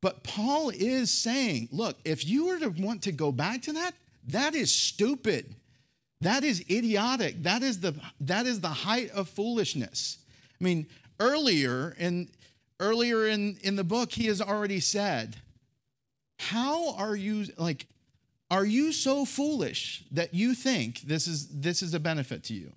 But 0.00 0.22
Paul 0.22 0.70
is 0.70 1.10
saying, 1.10 1.68
look, 1.72 1.98
if 2.04 2.26
you 2.26 2.46
were 2.46 2.58
to 2.58 2.68
want 2.68 3.02
to 3.02 3.12
go 3.12 3.32
back 3.32 3.62
to 3.62 3.72
that, 3.74 3.92
that 4.28 4.54
is 4.54 4.74
stupid. 4.74 5.54
That 6.20 6.44
is 6.44 6.64
idiotic. 6.70 7.42
That 7.42 7.62
is 7.62 7.80
the 7.80 7.94
that 8.20 8.46
is 8.46 8.60
the 8.60 8.68
height 8.68 9.10
of 9.10 9.28
foolishness. 9.28 10.18
I 10.60 10.64
mean, 10.64 10.86
earlier 11.18 11.96
in 11.98 12.28
earlier 12.78 13.26
in, 13.26 13.58
in 13.62 13.76
the 13.76 13.84
book, 13.84 14.12
he 14.12 14.26
has 14.26 14.40
already 14.40 14.80
said, 14.80 15.36
How 16.38 16.94
are 16.94 17.16
you 17.16 17.46
like, 17.56 17.86
are 18.50 18.64
you 18.64 18.92
so 18.92 19.24
foolish 19.24 20.04
that 20.10 20.34
you 20.34 20.54
think 20.54 21.02
this 21.02 21.26
is 21.26 21.48
this 21.48 21.82
is 21.82 21.94
a 21.94 22.00
benefit 22.00 22.42
to 22.44 22.54
you? 22.54 22.72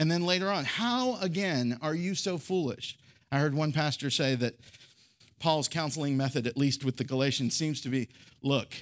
And 0.00 0.10
then 0.10 0.24
later 0.24 0.50
on, 0.50 0.64
how 0.64 1.16
again 1.20 1.78
are 1.82 1.94
you 1.94 2.14
so 2.14 2.38
foolish? 2.38 2.98
I 3.30 3.38
heard 3.38 3.52
one 3.52 3.70
pastor 3.70 4.08
say 4.08 4.34
that 4.36 4.54
Paul's 5.38 5.68
counseling 5.68 6.16
method, 6.16 6.46
at 6.46 6.56
least 6.56 6.86
with 6.86 6.96
the 6.96 7.04
Galatians, 7.04 7.54
seems 7.54 7.82
to 7.82 7.90
be 7.90 8.08
look, 8.42 8.74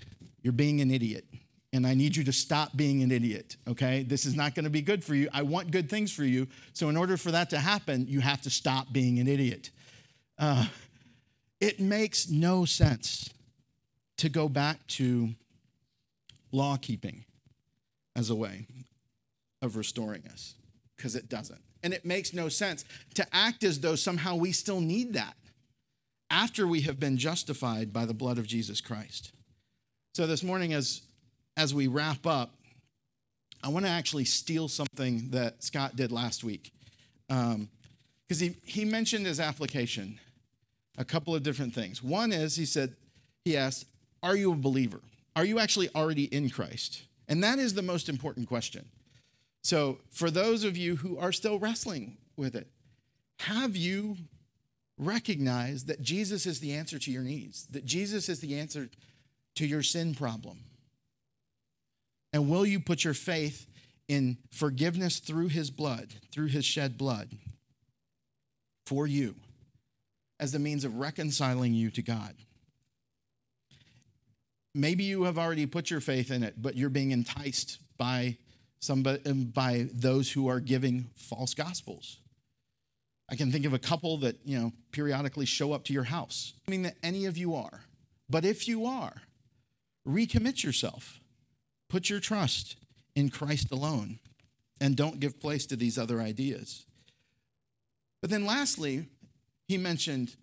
you're 0.43 0.53
being 0.53 0.81
an 0.81 0.93
idiot, 0.93 1.25
and 1.73 1.85
I 1.85 1.95
need 1.95 2.15
you 2.15 2.23
to 2.23 2.33
stop 2.33 2.77
being 2.77 3.03
an 3.03 3.11
idiot, 3.11 3.57
okay? 3.67 4.05
This 4.05 4.27
is 4.27 4.37
not 4.37 4.55
going 4.55 4.63
to 4.63 4.71
be 4.71 4.81
good 4.81 5.03
for 5.03 5.17
you. 5.17 5.29
I 5.33 5.43
want 5.43 5.73
good 5.73 5.91
things 5.91 6.13
for 6.13 6.23
you. 6.23 6.47
So, 6.73 6.89
in 6.89 6.97
order 6.97 7.17
for 7.17 7.33
that 7.33 7.51
to 7.51 7.59
happen, 7.59 8.07
you 8.07 8.21
have 8.21 8.41
to 8.43 8.51
stop 8.51 8.93
being 8.93 9.19
an 9.19 9.27
idiot. 9.27 9.71
Uh, 10.39 10.67
it 11.61 11.81
makes 11.81 12.31
no 12.31 12.65
sense 12.65 13.29
to 14.19 14.29
go 14.29 14.49
back 14.49 14.87
to 14.87 15.31
law 16.53 16.77
keeping 16.77 17.25
as 18.15 18.31
a 18.31 18.37
way 18.37 18.67
of 19.61 19.77
restoring 19.77 20.23
us 20.33 20.55
because 20.99 21.17
it 21.17 21.31
doesn't. 21.31 21.61
And 21.83 21.95
it 21.95 22.05
makes 22.05 22.35
no 22.35 22.51
sense 22.51 22.85
to 23.15 23.27
act 23.33 23.65
as 23.65 23.81
though 23.81 23.95
somehow 23.95 24.35
we 24.35 24.53
still 24.53 24.81
need 24.81 25.15
that 25.15 25.35
after 26.31 26.67
we 26.67 26.83
have 26.83 27.01
been 27.01 27.17
justified 27.17 27.93
by 27.93 28.05
the 28.05 28.13
blood 28.13 28.37
of 28.37 28.47
Jesus 28.47 28.83
Christ. 28.83 29.33
So 30.15 30.27
this 30.27 30.43
morning, 30.43 30.75
as, 30.75 31.03
as 31.57 31.73
we 31.73 31.87
wrap 31.87 32.27
up, 32.27 32.53
I 33.63 33.69
want 33.69 33.87
to 33.87 33.91
actually 33.91 34.25
steal 34.25 34.69
something 34.69 35.31
that 35.31 35.63
Scott 35.63 35.97
did 35.97 36.13
last 36.13 36.45
week. 36.45 36.73
Because 37.29 37.55
um, 37.55 37.69
he, 38.29 38.57
he 38.65 38.85
mentioned 38.85 39.25
his 39.27 39.41
application. 39.41 40.19
a 40.99 41.05
couple 41.05 41.35
of 41.35 41.43
different 41.43 41.75
things. 41.75 42.03
One 42.03 42.33
is 42.33 42.57
he 42.57 42.67
said, 42.67 42.97
he 43.45 43.57
asked, 43.57 43.87
Are 44.23 44.37
you 44.37 44.53
a 44.53 44.57
believer? 44.57 45.01
Are 45.37 45.45
you 45.45 45.61
actually 45.61 45.89
already 45.95 46.25
in 46.25 46.51
Christ? 46.51 47.03
And 47.29 47.43
that 47.45 47.59
is 47.59 47.75
the 47.75 47.83
most 47.83 48.09
important 48.09 48.49
question. 48.49 48.85
So, 49.62 49.99
for 50.11 50.31
those 50.31 50.64
of 50.64 50.77
you 50.77 50.97
who 50.97 51.18
are 51.18 51.33
still 51.33 51.59
wrestling 51.59 52.16
with 52.37 52.55
it, 52.55 52.68
have 53.40 53.77
you 53.77 54.16
recognized 54.99 55.87
that 55.87 56.03
Jesus 56.03 56.47
is 56.47 56.61
the 56.61 56.75
answer 56.75 56.99
to 56.99 57.11
your 57.11 57.23
needs, 57.23 57.66
that 57.68 57.85
Jesus 57.85 58.29
is 58.29 58.40
the 58.40 58.59
answer 58.59 58.88
to 59.57 59.66
your 59.66 59.83
sin 59.83 60.14
problem? 60.14 60.64
And 62.33 62.49
will 62.49 62.66
you 62.66 62.81
put 62.81 63.05
your 63.05 63.14
faith 63.14 63.66
in 64.09 64.38
forgiveness 64.51 65.18
through 65.18 65.49
his 65.49 65.71
blood, 65.71 66.14
through 66.33 66.49
his 66.49 66.64
shed 66.64 66.99
blood 66.99 67.31
for 68.87 69.07
you 69.07 69.35
as 70.40 70.53
the 70.53 70.59
means 70.59 70.85
of 70.85 70.97
reconciling 70.97 71.75
you 71.75 71.90
to 71.90 72.03
God? 72.03 72.35
Maybe 74.75 75.05
you 75.05 75.25
have 75.25 75.38
already 75.38 75.66
put 75.66 75.90
your 75.90 76.01
faith 76.01 76.31
in 76.31 76.42
it, 76.42 76.61
but 76.61 76.77
you're 76.77 76.90
being 76.90 77.11
enticed 77.11 77.79
by 77.97 78.37
somebody 78.81 79.33
by 79.33 79.88
those 79.93 80.31
who 80.33 80.49
are 80.49 80.61
giving 80.61 81.11
false 81.17 81.55
gospels. 81.55 82.19
I 83.31 83.37
can 83.37 83.53
think 83.53 83.67
of 83.67 83.75
a 83.75 83.79
couple 83.79 84.17
that, 84.19 84.37
you 84.45 84.59
know, 84.59 84.73
periodically 84.91 85.45
show 85.45 85.73
up 85.73 85.85
to 85.85 85.93
your 85.93 86.05
house. 86.05 86.55
I 86.67 86.71
mean 86.71 86.83
that 86.83 86.97
any 87.03 87.27
of 87.27 87.37
you 87.37 87.55
are. 87.55 87.83
But 88.31 88.45
if 88.45 88.67
you 88.67 88.87
are, 88.87 89.23
recommit 90.07 90.62
yourself. 90.64 91.21
Put 91.88 92.09
your 92.09 92.21
trust 92.21 92.77
in 93.14 93.31
Christ 93.31 93.71
alone 93.71 94.19
and 94.81 94.97
don't 94.97 95.21
give 95.21 95.41
place 95.41 95.67
to 95.67 95.77
these 95.77 95.99
other 95.99 96.21
ideas. 96.21 96.87
But 98.21 98.31
then 98.31 98.47
lastly, 98.47 99.07
he 99.67 99.79
mentioned 99.79 100.37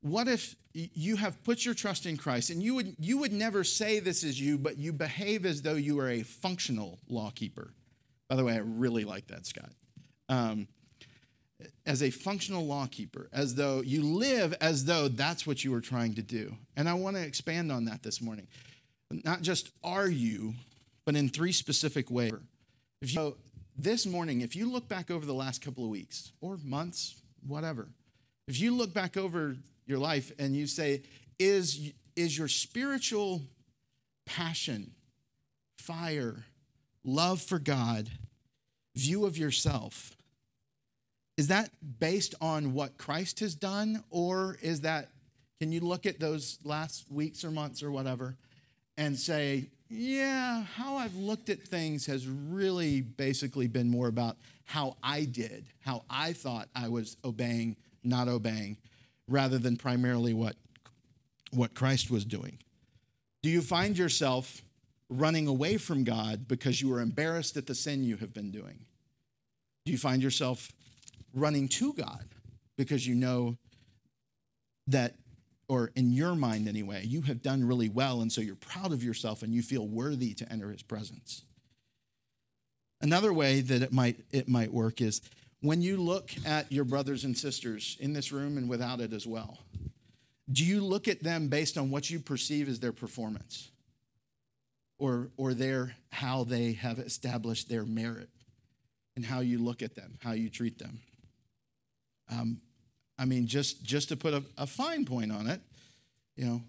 what 0.00 0.26
if 0.26 0.56
you 0.74 1.16
have 1.16 1.42
put 1.44 1.64
your 1.64 1.74
trust 1.74 2.06
in 2.06 2.16
Christ 2.16 2.50
and 2.50 2.62
you 2.62 2.74
would 2.74 2.96
you 2.98 3.18
would 3.18 3.32
never 3.32 3.62
say 3.62 4.00
this 4.00 4.24
is 4.24 4.40
you 4.40 4.58
but 4.58 4.78
you 4.78 4.92
behave 4.92 5.46
as 5.46 5.62
though 5.62 5.74
you 5.74 5.98
are 6.00 6.08
a 6.08 6.22
functional 6.22 6.98
lawkeeper. 7.08 7.72
By 8.32 8.36
the 8.36 8.44
way, 8.44 8.54
I 8.54 8.60
really 8.64 9.04
like 9.04 9.26
that, 9.26 9.44
Scott. 9.44 9.68
Um, 10.30 10.66
as 11.84 12.02
a 12.02 12.08
functional 12.08 12.64
lawkeeper, 12.64 13.28
as 13.30 13.56
though 13.56 13.82
you 13.82 14.02
live 14.02 14.54
as 14.58 14.86
though 14.86 15.08
that's 15.08 15.46
what 15.46 15.62
you 15.62 15.70
were 15.70 15.82
trying 15.82 16.14
to 16.14 16.22
do. 16.22 16.56
And 16.74 16.88
I 16.88 16.94
want 16.94 17.16
to 17.16 17.22
expand 17.22 17.70
on 17.70 17.84
that 17.84 18.02
this 18.02 18.22
morning. 18.22 18.46
Not 19.10 19.42
just 19.42 19.68
are 19.84 20.08
you, 20.08 20.54
but 21.04 21.14
in 21.14 21.28
three 21.28 21.52
specific 21.52 22.10
ways. 22.10 22.32
If 23.02 23.14
you 23.14 23.36
this 23.76 24.06
morning, 24.06 24.40
if 24.40 24.56
you 24.56 24.72
look 24.72 24.88
back 24.88 25.10
over 25.10 25.26
the 25.26 25.34
last 25.34 25.60
couple 25.60 25.84
of 25.84 25.90
weeks 25.90 26.32
or 26.40 26.56
months, 26.64 27.14
whatever, 27.46 27.86
if 28.48 28.58
you 28.58 28.74
look 28.74 28.94
back 28.94 29.18
over 29.18 29.58
your 29.84 29.98
life 29.98 30.32
and 30.38 30.56
you 30.56 30.66
say, 30.66 31.02
is, 31.38 31.92
is 32.16 32.38
your 32.38 32.48
spiritual 32.48 33.42
passion, 34.24 34.92
fire, 35.76 36.46
love 37.04 37.40
for 37.40 37.58
God, 37.58 38.10
view 38.94 39.24
of 39.24 39.36
yourself, 39.36 40.16
is 41.36 41.48
that 41.48 41.70
based 41.98 42.34
on 42.40 42.74
what 42.74 42.98
Christ 42.98 43.40
has 43.40 43.54
done? 43.54 44.04
Or 44.10 44.58
is 44.60 44.82
that, 44.82 45.08
can 45.60 45.72
you 45.72 45.80
look 45.80 46.06
at 46.06 46.20
those 46.20 46.58
last 46.62 47.10
weeks 47.10 47.44
or 47.44 47.50
months 47.50 47.82
or 47.82 47.90
whatever 47.90 48.36
and 48.96 49.18
say, 49.18 49.68
yeah, 49.88 50.62
how 50.62 50.96
I've 50.96 51.16
looked 51.16 51.48
at 51.48 51.62
things 51.62 52.06
has 52.06 52.26
really 52.26 53.00
basically 53.00 53.66
been 53.66 53.90
more 53.90 54.08
about 54.08 54.36
how 54.64 54.96
I 55.02 55.24
did, 55.24 55.66
how 55.80 56.04
I 56.08 56.32
thought 56.32 56.68
I 56.74 56.88
was 56.88 57.16
obeying, 57.24 57.76
not 58.04 58.28
obeying, 58.28 58.76
rather 59.28 59.58
than 59.58 59.76
primarily 59.76 60.34
what, 60.34 60.56
what 61.50 61.74
Christ 61.74 62.10
was 62.10 62.24
doing? 62.24 62.58
Do 63.42 63.50
you 63.50 63.60
find 63.60 63.98
yourself 63.98 64.62
running 65.18 65.46
away 65.46 65.76
from 65.76 66.04
God 66.04 66.48
because 66.48 66.80
you 66.80 66.92
are 66.92 67.00
embarrassed 67.00 67.56
at 67.56 67.66
the 67.66 67.74
sin 67.74 68.04
you 68.04 68.16
have 68.16 68.32
been 68.32 68.50
doing? 68.50 68.86
Do 69.84 69.92
you 69.92 69.98
find 69.98 70.22
yourself 70.22 70.70
running 71.34 71.68
to 71.68 71.92
God 71.92 72.28
because 72.76 73.06
you 73.06 73.14
know 73.14 73.56
that, 74.86 75.16
or 75.68 75.90
in 75.94 76.12
your 76.12 76.34
mind 76.34 76.68
anyway, 76.68 77.04
you 77.04 77.22
have 77.22 77.42
done 77.42 77.66
really 77.66 77.88
well, 77.88 78.20
and 78.20 78.30
so 78.30 78.40
you're 78.40 78.54
proud 78.54 78.92
of 78.92 79.02
yourself 79.02 79.42
and 79.42 79.52
you 79.52 79.62
feel 79.62 79.86
worthy 79.86 80.34
to 80.34 80.52
enter 80.52 80.70
his 80.70 80.82
presence? 80.82 81.42
Another 83.00 83.32
way 83.32 83.60
that 83.60 83.82
it 83.82 83.92
might, 83.92 84.20
it 84.30 84.48
might 84.48 84.72
work 84.72 85.00
is 85.00 85.20
when 85.60 85.82
you 85.82 85.96
look 85.96 86.30
at 86.46 86.70
your 86.70 86.84
brothers 86.84 87.24
and 87.24 87.36
sisters 87.36 87.96
in 88.00 88.12
this 88.12 88.30
room 88.30 88.56
and 88.56 88.68
without 88.68 89.00
it 89.00 89.12
as 89.12 89.26
well, 89.26 89.58
do 90.50 90.64
you 90.64 90.80
look 90.80 91.08
at 91.08 91.22
them 91.22 91.48
based 91.48 91.76
on 91.76 91.90
what 91.90 92.10
you 92.10 92.20
perceive 92.20 92.68
as 92.68 92.80
their 92.80 92.92
performance 92.92 93.71
or, 95.02 95.30
or 95.36 95.52
their 95.52 95.96
how 96.12 96.44
they 96.44 96.74
have 96.74 97.00
established 97.00 97.68
their 97.68 97.84
merit 97.84 98.28
and 99.16 99.24
how 99.24 99.40
you 99.40 99.58
look 99.58 99.82
at 99.82 99.96
them, 99.96 100.16
how 100.22 100.30
you 100.30 100.48
treat 100.48 100.78
them? 100.78 101.00
Um, 102.30 102.60
I 103.18 103.24
mean, 103.24 103.48
just, 103.48 103.82
just 103.82 104.10
to 104.10 104.16
put 104.16 104.32
a, 104.32 104.44
a 104.56 104.64
fine 104.64 105.04
point 105.04 105.32
on 105.32 105.48
it, 105.48 105.60
you 106.36 106.44
know, 106.44 106.62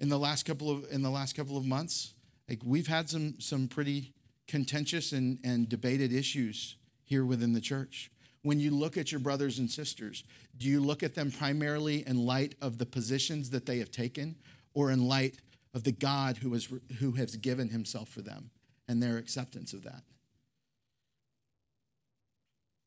in 0.00 0.10
the 0.10 0.18
last 0.18 0.44
couple 0.44 0.70
of 0.70 0.84
in 0.90 1.00
the 1.00 1.10
last 1.10 1.34
couple 1.34 1.56
of 1.56 1.64
months, 1.64 2.12
like 2.46 2.58
we've 2.62 2.88
had 2.88 3.08
some 3.08 3.36
some 3.38 3.68
pretty 3.68 4.12
contentious 4.46 5.12
and, 5.12 5.38
and 5.44 5.68
debated 5.68 6.12
issues 6.12 6.76
here 7.04 7.24
within 7.24 7.54
the 7.54 7.60
church? 7.60 8.10
When 8.42 8.60
you 8.60 8.70
look 8.70 8.98
at 8.98 9.12
your 9.12 9.20
brothers 9.20 9.58
and 9.58 9.70
sisters, 9.70 10.24
do 10.58 10.68
you 10.68 10.80
look 10.80 11.02
at 11.02 11.14
them 11.14 11.30
primarily 11.30 12.06
in 12.06 12.26
light 12.26 12.54
of 12.60 12.76
the 12.76 12.86
positions 12.86 13.50
that 13.50 13.64
they 13.64 13.78
have 13.78 13.92
taken 13.92 14.34
or 14.74 14.90
in 14.90 15.08
light 15.08 15.38
of 15.74 15.84
the 15.84 15.92
God 15.92 16.38
who 16.38 16.52
has, 16.52 16.68
who 16.98 17.12
has 17.12 17.36
given 17.36 17.70
himself 17.70 18.08
for 18.08 18.20
them 18.20 18.50
and 18.88 19.02
their 19.02 19.16
acceptance 19.16 19.72
of 19.72 19.82
that? 19.84 20.02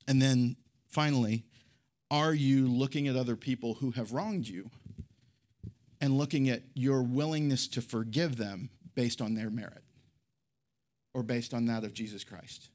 And 0.07 0.21
then 0.21 0.55
finally, 0.87 1.45
are 2.11 2.33
you 2.33 2.67
looking 2.67 3.07
at 3.07 3.15
other 3.15 3.35
people 3.35 3.75
who 3.75 3.91
have 3.91 4.13
wronged 4.13 4.47
you 4.47 4.69
and 5.99 6.17
looking 6.17 6.49
at 6.49 6.61
your 6.75 7.01
willingness 7.01 7.67
to 7.69 7.81
forgive 7.81 8.37
them 8.37 8.69
based 8.93 9.21
on 9.21 9.33
their 9.33 9.49
merit 9.49 9.83
or 11.13 11.23
based 11.23 11.53
on 11.53 11.65
that 11.65 11.83
of 11.83 11.93
Jesus 11.93 12.23
Christ? 12.23 12.69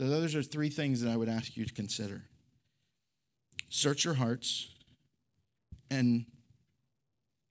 So, 0.00 0.08
those 0.08 0.34
are 0.34 0.42
three 0.42 0.68
things 0.68 1.00
that 1.00 1.10
I 1.10 1.16
would 1.16 1.28
ask 1.28 1.56
you 1.56 1.64
to 1.64 1.72
consider. 1.72 2.24
Search 3.68 4.04
your 4.04 4.14
hearts 4.14 4.68
and 5.90 6.26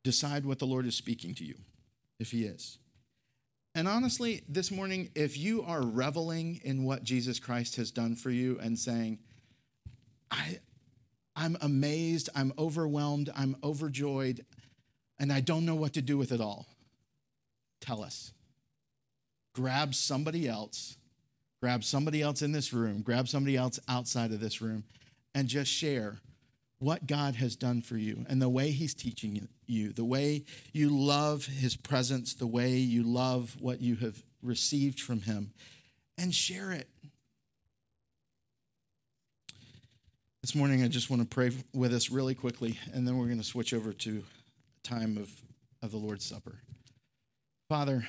decide 0.04 0.46
what 0.46 0.60
the 0.60 0.68
Lord 0.68 0.86
is 0.86 0.96
speaking 0.96 1.34
to 1.36 1.44
you, 1.44 1.56
if 2.20 2.32
He 2.32 2.46
is. 2.46 2.78
And 3.74 3.88
honestly, 3.88 4.44
this 4.48 4.72
morning, 4.72 5.10
if 5.16 5.38
you 5.38 5.64
are 5.64 5.82
reveling 5.82 6.62
in 6.64 6.84
what 6.86 7.04
Jesus 7.04 7.40
Christ 7.40 7.76
has 7.76 7.92
done 7.92 8.16
for 8.16 8.30
you 8.30 8.58
and 8.60 8.80
saying, 8.80 9.20
I, 10.32 10.60
I'm 11.36 11.58
amazed, 11.62 12.30
I'm 12.34 12.54
overwhelmed, 12.58 13.30
I'm 13.36 13.58
overjoyed, 13.64 14.46
and 15.20 15.32
I 15.32 15.42
don't 15.42 15.66
know 15.66 15.76
what 15.76 15.94
to 15.94 16.02
do 16.02 16.18
with 16.18 16.32
it 16.32 16.40
all, 16.40 16.68
tell 17.82 18.02
us. 18.02 18.32
Grab 19.54 19.94
somebody 19.94 20.48
else 20.48 20.98
grab 21.66 21.84
somebody 21.84 22.22
else 22.22 22.44
in 22.44 22.52
this 22.52 22.72
room, 22.74 23.02
grab 23.02 23.28
somebody 23.28 23.58
else 23.58 23.80
outside 23.88 24.32
of 24.32 24.40
this 24.40 24.62
room, 24.62 24.84
and 25.34 25.48
just 25.48 25.72
share 25.72 26.20
what 26.80 27.08
God 27.08 27.36
has 27.36 27.56
done 27.56 27.82
for 27.82 27.98
you 27.98 28.26
and 28.30 28.42
the 28.42 28.50
way 28.50 28.72
He's 28.72 28.94
teaching 28.94 29.48
you, 29.66 29.94
the 29.94 30.06
way 30.06 30.44
you 30.74 30.90
love 30.90 31.46
His 31.46 31.76
presence, 31.76 32.34
the 32.34 32.48
way 32.48 32.72
you 32.76 33.04
love 33.04 33.56
what 33.60 33.82
you 33.82 33.96
have 33.98 34.24
received 34.42 35.00
from 35.00 35.22
Him, 35.22 35.54
and 36.18 36.34
share 36.34 36.72
it. 36.72 36.88
This 40.42 40.54
morning, 40.54 40.84
I 40.84 40.88
just 40.88 41.10
want 41.10 41.22
to 41.24 41.28
pray 41.28 41.52
with 41.74 41.94
us 41.94 42.12
really 42.12 42.36
quickly, 42.36 42.80
and 42.94 43.08
then 43.08 43.18
we're 43.18 43.26
going 43.26 43.40
to 43.40 43.44
switch 43.44 43.74
over 43.74 43.92
to 43.94 44.24
time 44.84 45.18
of, 45.18 45.32
of 45.82 45.92
the 45.92 45.98
Lord's 45.98 46.26
Supper. 46.26 46.60
Father, 47.68 48.06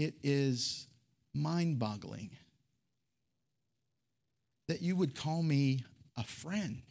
It 0.00 0.14
is 0.22 0.86
mind 1.34 1.78
boggling 1.78 2.30
that 4.70 4.82
you 4.82 4.94
would 4.94 5.16
call 5.16 5.42
me 5.42 5.84
a 6.16 6.22
friend, 6.22 6.82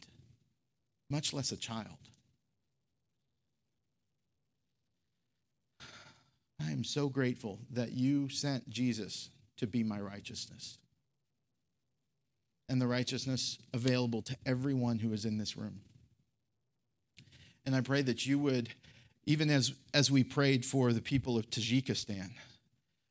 much 1.08 1.32
less 1.32 1.50
a 1.50 1.56
child. 1.56 1.96
I 6.60 6.72
am 6.72 6.84
so 6.84 7.08
grateful 7.08 7.58
that 7.70 7.92
you 7.92 8.28
sent 8.28 8.68
Jesus 8.68 9.30
to 9.56 9.66
be 9.66 9.82
my 9.82 9.98
righteousness 9.98 10.76
and 12.68 12.82
the 12.82 12.86
righteousness 12.86 13.56
available 13.72 14.20
to 14.20 14.36
everyone 14.44 14.98
who 14.98 15.14
is 15.14 15.24
in 15.24 15.38
this 15.38 15.56
room. 15.56 15.80
And 17.64 17.74
I 17.74 17.80
pray 17.80 18.02
that 18.02 18.26
you 18.26 18.38
would, 18.40 18.68
even 19.24 19.48
as, 19.48 19.72
as 19.94 20.10
we 20.10 20.22
prayed 20.22 20.66
for 20.66 20.92
the 20.92 21.00
people 21.00 21.38
of 21.38 21.48
Tajikistan, 21.48 22.32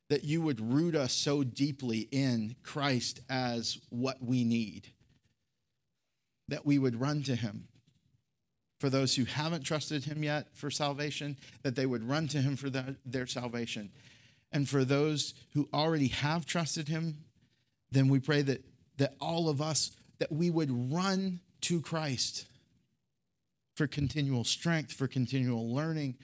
that 0.10 0.24
you 0.24 0.42
would 0.42 0.60
root 0.60 0.96
us 0.96 1.14
so 1.14 1.44
deeply 1.44 2.08
in 2.12 2.56
Christ 2.64 3.22
as 3.30 3.78
what 3.90 4.24
we 4.24 4.44
need, 4.44 4.88
that 6.48 6.66
we 6.66 6.80
would 6.80 7.00
run 7.00 7.24
to 7.24 7.36
him. 7.36 7.68
For 8.80 8.90
those 8.90 9.16
who 9.16 9.26
haven't 9.26 9.64
trusted 9.64 10.06
him 10.06 10.24
yet 10.24 10.48
for 10.56 10.72
salvation, 10.72 11.38
that 11.64 11.76
they 11.76 11.86
would 11.86 12.08
run 12.08 12.28
to 12.30 12.40
him 12.40 12.56
for 12.56 12.70
the, 12.70 12.96
their 13.06 13.28
salvation. 13.28 13.92
And 14.52 14.68
for 14.68 14.84
those 14.84 15.34
who 15.54 15.70
already 15.74 16.08
have 16.08 16.46
trusted 16.46 16.88
him, 16.88 17.26
then 17.92 18.08
we 18.08 18.20
pray 18.20 18.42
that, 18.42 18.64
that 18.98 19.16
all 19.20 19.50
of 19.50 19.62
us, 19.62 19.92
that 20.20 20.32
we 20.32 20.50
would 20.50 20.92
run 20.92 21.42
to 21.62 21.82
Christ 21.82 22.46
for 23.76 23.86
continual 23.86 24.44
strength, 24.44 24.94
for 24.94 25.08
continual 25.08 25.74
learning, 25.74 26.16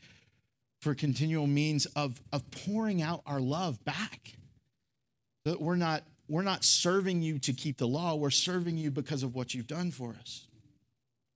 for 0.86 0.94
continual 0.94 1.48
means 1.48 1.88
of, 1.96 2.22
of 2.32 2.44
pouring 2.52 3.02
out 3.02 3.24
our 3.26 3.40
love 3.40 3.84
back. 3.86 4.36
That 5.44 5.60
we're 5.60 5.78
not, 5.78 6.04
we're 6.30 6.44
not 6.44 6.64
serving 6.64 7.24
you 7.24 7.40
to 7.40 7.54
keep 7.54 7.80
the 7.80 7.88
law, 7.88 8.14
we're 8.14 8.30
serving 8.30 8.78
you 8.78 8.92
because 8.92 9.24
of 9.24 9.34
what 9.34 9.56
you've 9.56 9.66
done 9.66 9.90
for 9.90 10.16
us. 10.22 10.46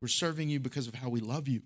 We're 0.03 0.07
serving 0.07 0.49
you 0.49 0.59
because 0.59 0.87
of 0.87 0.93
how 0.93 1.09
we 1.09 1.19
love 1.19 1.47
you. 1.47 1.63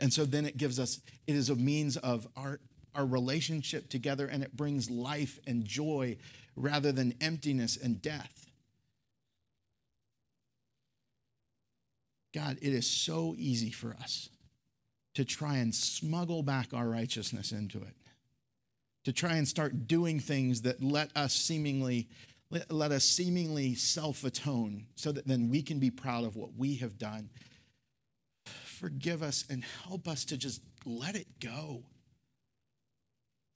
And 0.00 0.12
so 0.12 0.24
then 0.24 0.46
it 0.46 0.56
gives 0.56 0.80
us, 0.80 1.00
it 1.28 1.36
is 1.36 1.48
a 1.48 1.54
means 1.54 1.96
of 1.96 2.26
our, 2.36 2.58
our 2.92 3.06
relationship 3.06 3.88
together 3.88 4.26
and 4.26 4.42
it 4.42 4.56
brings 4.56 4.90
life 4.90 5.38
and 5.46 5.64
joy 5.64 6.16
rather 6.56 6.90
than 6.90 7.14
emptiness 7.20 7.76
and 7.76 8.02
death. 8.02 8.50
God, 12.34 12.58
it 12.60 12.72
is 12.72 12.90
so 12.90 13.36
easy 13.38 13.70
for 13.70 13.94
us 14.02 14.28
to 15.18 15.24
try 15.24 15.56
and 15.56 15.74
smuggle 15.74 16.44
back 16.44 16.72
our 16.72 16.88
righteousness 16.88 17.50
into 17.50 17.78
it, 17.78 17.96
to 19.04 19.12
try 19.12 19.34
and 19.34 19.48
start 19.48 19.88
doing 19.88 20.20
things 20.20 20.62
that 20.62 20.80
let 20.80 21.10
us 21.16 21.34
seemingly 21.34 22.08
let 22.70 22.92
us 22.92 23.02
seemingly 23.02 23.74
self 23.74 24.22
atone 24.22 24.86
so 24.94 25.10
that 25.10 25.26
then 25.26 25.50
we 25.50 25.60
can 25.60 25.80
be 25.80 25.90
proud 25.90 26.22
of 26.22 26.36
what 26.36 26.50
we 26.56 26.76
have 26.76 26.98
done. 26.98 27.30
Forgive 28.44 29.24
us 29.24 29.44
and 29.50 29.64
help 29.88 30.06
us 30.06 30.24
to 30.26 30.36
just 30.36 30.62
let 30.84 31.16
it 31.16 31.26
go. 31.40 31.82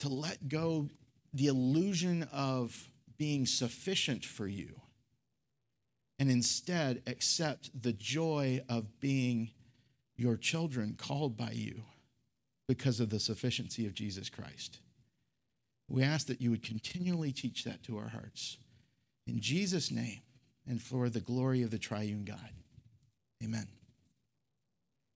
To 0.01 0.09
let 0.09 0.49
go 0.49 0.89
the 1.33 1.47
illusion 1.47 2.27
of 2.33 2.89
being 3.17 3.45
sufficient 3.45 4.25
for 4.25 4.47
you 4.47 4.81
and 6.19 6.29
instead 6.29 7.03
accept 7.07 7.69
the 7.81 7.93
joy 7.93 8.59
of 8.67 8.99
being 8.99 9.51
your 10.23 10.37
children 10.37 10.95
called 10.97 11.35
by 11.35 11.51
you 11.51 11.81
because 12.65 13.01
of 13.01 13.09
the 13.09 13.19
sufficiency 13.19 13.85
of 13.85 13.93
Jesus 13.93 14.29
Christ. 14.29 14.79
We 15.89 16.01
ask 16.01 16.27
that 16.27 16.39
you 16.39 16.49
would 16.49 16.63
continually 16.63 17.33
teach 17.33 17.65
that 17.65 17.83
to 17.83 17.97
our 17.97 18.07
hearts. 18.07 18.57
In 19.27 19.41
Jesus' 19.41 19.91
name 19.91 20.21
and 20.65 20.81
for 20.81 21.09
the 21.09 21.19
glory 21.19 21.61
of 21.61 21.71
the 21.71 21.77
triune 21.77 22.23
God. 22.23 22.51
Amen. 23.43 23.67